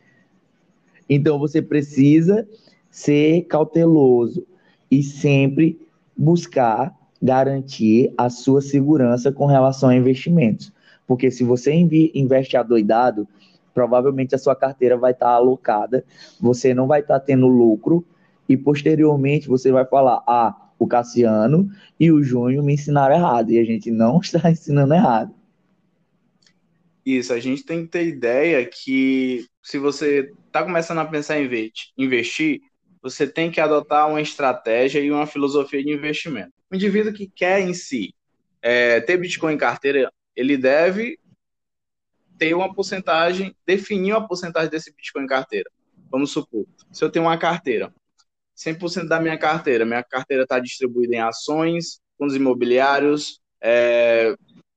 Então 1.09 1.39
você 1.39 1.61
precisa 1.61 2.47
ser 2.89 3.43
cauteloso 3.43 4.45
e 4.89 5.03
sempre 5.03 5.79
buscar 6.15 6.93
garantir 7.21 8.13
a 8.17 8.29
sua 8.29 8.61
segurança 8.61 9.31
com 9.31 9.45
relação 9.45 9.89
a 9.89 9.95
investimentos. 9.95 10.71
Porque 11.05 11.31
se 11.31 11.43
você 11.43 11.73
investe 11.73 12.55
adoidado, 12.55 13.27
provavelmente 13.73 14.35
a 14.35 14.37
sua 14.37 14.55
carteira 14.55 14.97
vai 14.97 15.11
estar 15.11 15.29
alocada, 15.29 16.03
você 16.39 16.73
não 16.73 16.87
vai 16.87 17.01
estar 17.01 17.19
tendo 17.19 17.47
lucro 17.47 18.05
e 18.47 18.55
posteriormente 18.55 19.47
você 19.47 19.71
vai 19.71 19.85
falar: 19.85 20.23
ah, 20.27 20.55
o 20.77 20.87
Cassiano 20.87 21.69
e 21.99 22.11
o 22.11 22.23
Júnior 22.23 22.63
me 22.63 22.73
ensinaram 22.73 23.15
errado, 23.15 23.51
e 23.51 23.59
a 23.59 23.63
gente 23.63 23.91
não 23.91 24.19
está 24.21 24.49
ensinando 24.49 24.93
errado. 24.93 25.38
Isso, 27.17 27.33
a 27.33 27.39
gente 27.39 27.63
tem 27.63 27.85
que 27.85 27.91
ter 27.91 28.05
ideia 28.05 28.63
que 28.63 29.47
se 29.63 29.79
você 29.79 30.31
está 30.45 30.63
começando 30.63 30.99
a 30.99 31.05
pensar 31.05 31.39
em 31.39 31.71
investir, 31.97 32.61
você 33.01 33.25
tem 33.25 33.49
que 33.49 33.59
adotar 33.59 34.07
uma 34.07 34.21
estratégia 34.21 34.99
e 34.99 35.09
uma 35.09 35.25
filosofia 35.25 35.83
de 35.83 35.91
investimento. 35.91 36.53
O 36.69 36.75
indivíduo 36.75 37.11
que 37.11 37.27
quer 37.27 37.61
em 37.61 37.73
si 37.73 38.13
é, 38.61 39.01
ter 39.01 39.17
Bitcoin 39.17 39.55
em 39.55 39.57
carteira, 39.57 40.13
ele 40.35 40.55
deve 40.55 41.17
ter 42.37 42.53
uma 42.53 42.71
porcentagem, 42.71 43.55
definir 43.65 44.13
uma 44.13 44.27
porcentagem 44.27 44.69
desse 44.69 44.93
Bitcoin 44.95 45.23
em 45.23 45.27
carteira. 45.27 45.71
Vamos 46.11 46.29
supor, 46.29 46.67
se 46.91 47.03
eu 47.03 47.09
tenho 47.09 47.25
uma 47.25 47.39
carteira 47.39 47.91
100% 48.55 49.07
da 49.07 49.19
minha 49.19 49.37
carteira. 49.37 49.83
Minha 49.83 50.03
carteira 50.03 50.43
está 50.43 50.59
distribuída 50.59 51.15
em 51.15 51.21
ações, 51.21 52.01
fundos 52.19 52.35
imobiliários, 52.35 53.39
é, 53.59 54.35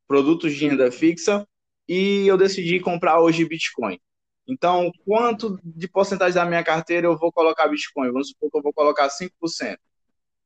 produtos 0.08 0.54
de 0.54 0.66
renda 0.66 0.90
fixa 0.90 1.46
e 1.92 2.26
eu 2.26 2.36
decidi 2.36 2.80
comprar 2.80 3.20
hoje 3.20 3.44
Bitcoin. 3.44 3.98
Então, 4.46 4.90
quanto 5.04 5.58
de 5.64 5.88
porcentagem 5.88 6.34
da 6.34 6.44
minha 6.44 6.64
carteira 6.64 7.06
eu 7.06 7.16
vou 7.16 7.32
colocar 7.32 7.68
Bitcoin? 7.68 8.10
Vamos 8.10 8.28
supor 8.28 8.50
que 8.50 8.58
eu 8.58 8.62
vou 8.62 8.72
colocar 8.72 9.08
5%. 9.08 9.76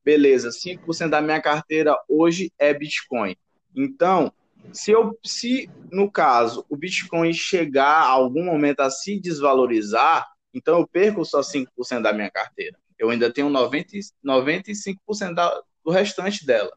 Beleza, 0.03 0.49
5% 0.49 1.09
da 1.09 1.21
minha 1.21 1.41
carteira 1.41 1.95
hoje 2.07 2.51
é 2.57 2.73
Bitcoin. 2.73 3.35
Então, 3.75 4.31
se 4.71 4.91
eu 4.91 5.17
se 5.23 5.69
no 5.91 6.11
caso 6.11 6.65
o 6.69 6.75
Bitcoin 6.75 7.33
chegar 7.33 8.03
a 8.03 8.07
algum 8.07 8.43
momento 8.43 8.81
a 8.81 8.89
se 8.89 9.19
desvalorizar, 9.19 10.25
então 10.53 10.79
eu 10.79 10.87
perco 10.87 11.25
só 11.25 11.41
5% 11.41 12.01
da 12.01 12.13
minha 12.13 12.31
carteira 12.31 12.77
eu 12.97 13.09
ainda 13.09 13.31
tenho 13.31 13.49
90, 13.49 13.93
95% 14.25 15.33
da, 15.33 15.61
do 15.85 15.91
restante 15.91 16.45
dela. 16.45 16.71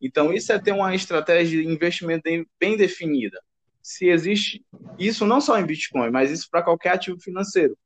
Então, 0.00 0.32
isso 0.32 0.52
é 0.52 0.58
ter 0.58 0.72
uma 0.72 0.94
estratégia 0.94 1.62
de 1.62 1.68
investimento 1.68 2.22
bem 2.58 2.76
definida. 2.76 3.40
Se 3.84 4.08
existe 4.08 4.64
isso 4.98 5.26
não 5.26 5.42
só 5.42 5.58
em 5.58 5.66
Bitcoin, 5.66 6.10
mas 6.10 6.30
isso 6.30 6.48
para 6.50 6.62
qualquer 6.62 6.94
ativo 6.94 7.20
financeiro. 7.20 7.76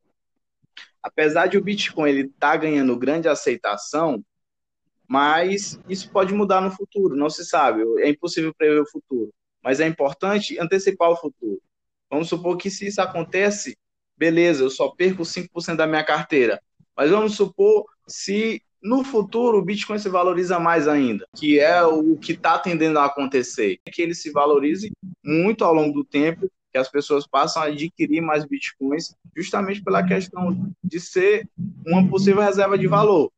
Apesar 1.02 1.48
de 1.48 1.58
o 1.58 1.60
Bitcoin 1.60 2.08
ele 2.08 2.28
tá 2.38 2.56
ganhando 2.56 2.96
grande 2.96 3.28
aceitação, 3.28 4.24
mas 5.08 5.80
isso 5.88 6.08
pode 6.12 6.32
mudar 6.32 6.60
no 6.60 6.70
futuro, 6.70 7.16
não 7.16 7.28
se 7.28 7.44
sabe, 7.44 7.82
é 7.98 8.08
impossível 8.08 8.54
prever 8.54 8.80
o 8.80 8.88
futuro. 8.88 9.34
Mas 9.60 9.80
é 9.80 9.88
importante 9.88 10.56
antecipar 10.60 11.10
o 11.10 11.16
futuro. 11.16 11.60
Vamos 12.08 12.28
supor 12.28 12.56
que 12.56 12.70
se 12.70 12.86
isso 12.86 13.00
acontece, 13.00 13.76
beleza, 14.16 14.62
eu 14.62 14.70
só 14.70 14.90
perco 14.90 15.24
5% 15.24 15.78
da 15.78 15.86
minha 15.86 16.04
carteira. 16.04 16.62
Mas 16.96 17.10
vamos 17.10 17.34
supor 17.34 17.86
se 18.06 18.62
no 18.82 19.02
futuro 19.02 19.58
o 19.58 19.64
Bitcoin 19.64 19.98
se 19.98 20.08
valoriza 20.08 20.58
mais 20.58 20.86
ainda, 20.86 21.26
que 21.36 21.58
é 21.58 21.82
o 21.84 22.16
que 22.16 22.32
está 22.32 22.58
tendendo 22.58 22.98
a 22.98 23.06
acontecer, 23.06 23.80
que 23.92 24.02
ele 24.02 24.14
se 24.14 24.30
valorize 24.30 24.90
muito 25.24 25.64
ao 25.64 25.74
longo 25.74 25.92
do 25.92 26.04
tempo, 26.04 26.50
que 26.70 26.78
as 26.78 26.88
pessoas 26.88 27.26
passam 27.26 27.62
a 27.62 27.66
adquirir 27.66 28.20
mais 28.20 28.44
Bitcoins, 28.44 29.14
justamente 29.36 29.82
pela 29.82 30.06
questão 30.06 30.70
de 30.82 31.00
ser 31.00 31.48
uma 31.86 32.08
possível 32.08 32.42
reserva 32.42 32.78
de 32.78 32.86
valor. 32.86 33.32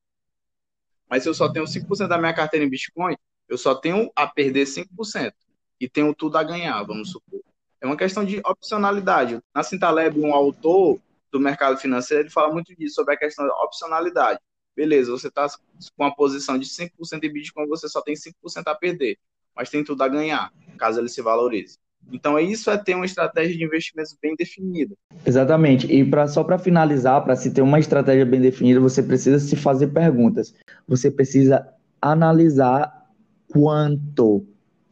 Mas 1.08 1.22
se 1.22 1.28
eu 1.28 1.34
só 1.34 1.48
tenho 1.48 1.64
5% 1.64 2.08
da 2.08 2.18
minha 2.18 2.34
carteira 2.34 2.64
em 2.64 2.70
Bitcoin, 2.70 3.16
eu 3.48 3.58
só 3.58 3.74
tenho 3.74 4.10
a 4.14 4.26
perder 4.26 4.66
5% 4.66 5.32
e 5.80 5.88
tenho 5.88 6.14
tudo 6.14 6.36
a 6.36 6.42
ganhar, 6.44 6.82
vamos 6.84 7.10
supor. 7.10 7.40
É 7.80 7.86
uma 7.86 7.96
questão 7.96 8.24
de 8.24 8.40
opcionalidade. 8.44 9.40
Na 9.54 9.62
Cintaleb, 9.62 10.20
um 10.20 10.34
autor 10.34 11.00
do 11.32 11.40
mercado 11.40 11.78
financeiro, 11.78 12.24
ele 12.24 12.30
fala 12.30 12.52
muito 12.52 12.74
disso, 12.76 12.96
sobre 12.96 13.14
a 13.14 13.16
questão 13.16 13.46
da 13.46 13.54
opcionalidade. 13.62 14.38
Beleza, 14.80 15.10
você 15.10 15.28
está 15.28 15.46
com 15.46 16.04
uma 16.04 16.14
posição 16.14 16.56
de 16.56 16.64
5% 16.64 17.22
em 17.22 17.30
Bitcoin, 17.30 17.68
você 17.68 17.86
só 17.86 18.00
tem 18.00 18.14
5% 18.14 18.32
a 18.64 18.74
perder, 18.74 19.18
mas 19.54 19.68
tem 19.68 19.84
tudo 19.84 20.02
a 20.02 20.08
ganhar, 20.08 20.50
caso 20.78 20.98
ele 20.98 21.10
se 21.10 21.20
valorize. 21.20 21.76
Então, 22.10 22.38
isso 22.38 22.70
é 22.70 22.78
ter 22.78 22.94
uma 22.94 23.04
estratégia 23.04 23.54
de 23.58 23.62
investimentos 23.62 24.16
bem 24.22 24.34
definida. 24.34 24.94
Exatamente. 25.26 25.86
E 25.92 26.02
pra, 26.02 26.26
só 26.26 26.42
para 26.42 26.56
finalizar, 26.56 27.22
para 27.22 27.36
se 27.36 27.52
ter 27.52 27.60
uma 27.60 27.78
estratégia 27.78 28.24
bem 28.24 28.40
definida, 28.40 28.80
você 28.80 29.02
precisa 29.02 29.38
se 29.38 29.54
fazer 29.54 29.88
perguntas. 29.88 30.54
Você 30.88 31.10
precisa 31.10 31.68
analisar 32.00 33.06
quanto 33.52 34.46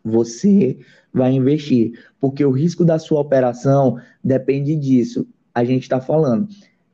você 0.05 0.79
vai 1.15 1.33
investir, 1.33 1.99
porque 2.21 2.45
o 2.45 2.51
risco 2.51 2.85
da 2.85 2.99
sua 2.99 3.23
operação 3.23 3.99
depende 4.23 4.77
disso 4.77 5.27
a 5.55 5.65
gente 5.65 5.85
está 5.85 5.99
falando. 5.99 6.47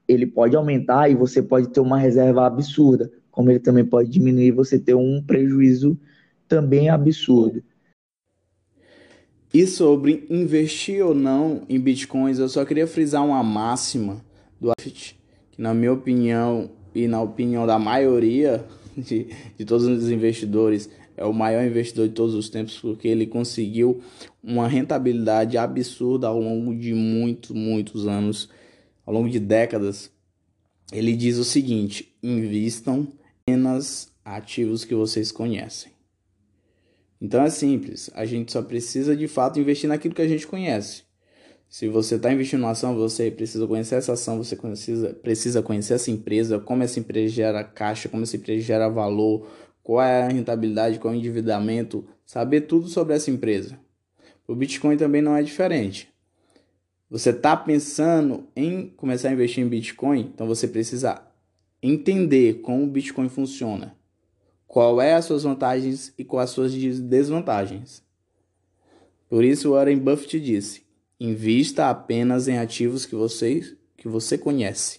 Ele 0.06 0.26
pode 0.26 0.54
aumentar 0.54 1.08
e 1.08 1.14
você 1.14 1.42
pode 1.42 1.68
ter 1.68 1.80
uma 1.80 1.98
reserva 1.98 2.46
absurda, 2.46 3.10
como 3.30 3.50
ele 3.50 3.60
também 3.60 3.84
pode 3.84 4.10
diminuir 4.10 4.46
e 4.46 4.52
você 4.52 4.78
ter 4.78 4.94
um 4.94 5.22
prejuízo 5.22 5.98
também 6.48 6.88
absurdo. 6.88 7.62
E 9.52 9.66
sobre 9.66 10.26
investir 10.28 11.04
ou 11.04 11.14
não 11.14 11.62
em 11.68 11.78
bitcoins, 11.78 12.38
eu 12.38 12.48
só 12.48 12.64
queria 12.64 12.88
frisar 12.88 13.24
uma 13.24 13.42
máxima 13.42 14.20
do 14.60 14.70
Affit, 14.70 15.16
que 15.52 15.62
na 15.62 15.72
minha 15.72 15.92
opinião 15.92 16.70
e 16.94 17.06
na 17.06 17.22
opinião 17.22 17.64
da 17.64 17.78
maioria 17.78 18.64
de, 18.98 19.28
de 19.56 19.64
todos 19.64 19.86
os 19.86 20.10
investidores, 20.10 20.90
é 21.16 21.24
o 21.24 21.32
maior 21.32 21.64
investidor 21.64 22.08
de 22.08 22.14
todos 22.14 22.34
os 22.34 22.48
tempos 22.48 22.78
porque 22.78 23.06
ele 23.06 23.26
conseguiu 23.26 24.00
uma 24.42 24.66
rentabilidade 24.66 25.56
absurda 25.56 26.26
ao 26.26 26.40
longo 26.40 26.74
de 26.74 26.92
muitos, 26.92 27.50
muitos 27.50 28.08
anos, 28.08 28.48
ao 29.04 29.12
longo 29.12 29.28
de 29.28 29.38
décadas. 29.38 30.10
Ele 30.92 31.16
diz 31.16 31.38
o 31.38 31.44
seguinte: 31.44 32.14
invistam 32.22 33.08
apenas 33.42 34.12
ativos 34.24 34.84
que 34.84 34.94
vocês 34.94 35.30
conhecem. 35.30 35.92
Então 37.20 37.42
é 37.42 37.50
simples, 37.50 38.10
a 38.14 38.24
gente 38.24 38.52
só 38.52 38.62
precisa 38.62 39.16
de 39.16 39.26
fato 39.28 39.58
investir 39.58 39.88
naquilo 39.88 40.14
que 40.14 40.22
a 40.22 40.28
gente 40.28 40.46
conhece. 40.46 41.02
Se 41.68 41.88
você 41.88 42.14
está 42.16 42.32
investindo 42.32 42.60
numa 42.60 42.70
ação, 42.70 42.94
você 42.94 43.30
precisa 43.30 43.66
conhecer 43.66 43.96
essa 43.96 44.12
ação, 44.12 44.38
você 44.38 44.54
precisa, 44.54 45.14
precisa 45.14 45.62
conhecer 45.62 45.94
essa 45.94 46.10
empresa, 46.10 46.58
como 46.60 46.82
essa 46.82 47.00
empresa 47.00 47.34
gera 47.34 47.64
caixa, 47.64 48.08
como 48.08 48.22
essa 48.22 48.36
empresa 48.36 48.62
gera 48.62 48.88
valor, 48.88 49.48
qual 49.82 50.00
é 50.00 50.22
a 50.22 50.28
rentabilidade, 50.28 50.98
qual 50.98 51.12
é 51.12 51.16
o 51.16 51.18
endividamento, 51.18 52.06
saber 52.24 52.62
tudo 52.62 52.88
sobre 52.88 53.14
essa 53.14 53.30
empresa. 53.30 53.78
O 54.46 54.54
Bitcoin 54.54 54.96
também 54.96 55.20
não 55.20 55.34
é 55.34 55.42
diferente. 55.42 56.13
Você 57.14 57.30
está 57.30 57.56
pensando 57.56 58.48
em 58.56 58.88
começar 58.88 59.28
a 59.28 59.32
investir 59.32 59.62
em 59.62 59.68
Bitcoin, 59.68 60.32
então 60.34 60.48
você 60.48 60.66
precisa 60.66 61.22
entender 61.80 62.54
como 62.54 62.82
o 62.82 62.88
Bitcoin 62.88 63.28
funciona, 63.28 63.94
qual 64.66 65.00
é 65.00 65.14
as 65.14 65.24
suas 65.24 65.44
vantagens 65.44 66.12
e 66.18 66.24
quais 66.24 66.50
as 66.50 66.54
suas 66.56 66.74
desvantagens. 66.74 68.02
Por 69.28 69.44
isso 69.44 69.70
Warren 69.70 70.00
Buffett 70.00 70.40
disse: 70.40 70.82
invista 71.20 71.88
apenas 71.88 72.48
em 72.48 72.58
ativos 72.58 73.06
que 73.06 73.14
você, 73.14 73.60
que 73.96 74.08
você 74.08 74.36
conhece. 74.36 74.98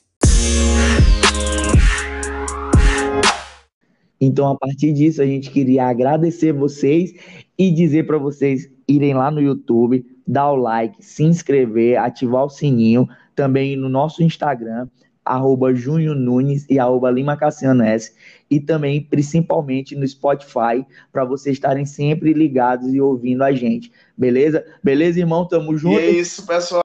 Então, 4.22 4.48
a 4.48 4.58
partir 4.58 4.94
disso, 4.94 5.22
a 5.22 5.26
gente 5.26 5.52
queria 5.52 5.84
agradecer 5.84 6.54
vocês 6.54 7.14
e 7.58 7.70
dizer 7.72 8.08
para 8.08 8.18
vocês 8.18 8.72
irem 8.88 9.14
lá 9.14 9.30
no 9.30 9.42
YouTube, 9.42 10.15
dar 10.28 10.52
o 10.52 10.56
like, 10.56 11.04
se 11.04 11.24
inscrever, 11.24 11.98
ativar 12.00 12.46
o 12.46 12.50
sininho, 12.50 13.08
também 13.36 13.76
no 13.76 13.90
nosso 13.90 14.24
Instagram, 14.24 14.88
arroba 15.24 15.74
Junho 15.74 16.14
Nunes 16.14 16.66
e 16.70 16.78
arroba 16.78 17.10
Lima 17.10 17.36
Cassiano 17.36 17.84
S, 17.84 18.14
e 18.50 18.60
também, 18.60 19.02
principalmente, 19.02 19.96
no 19.96 20.08
Spotify, 20.08 20.86
para 21.12 21.26
vocês 21.26 21.56
estarem 21.56 21.86
sempre 21.86 22.32
ligados 22.32 22.94
e 22.94 23.02
ouvindo 23.02 23.44
a 23.44 23.52
gente. 23.52 23.92
Beleza? 24.16 24.64
Beleza, 24.84 25.20
irmão? 25.20 25.48
Tamo 25.48 25.76
junto. 25.76 26.00
E 26.00 26.04
é 26.04 26.10
isso, 26.12 26.46
pessoal. 26.46 26.85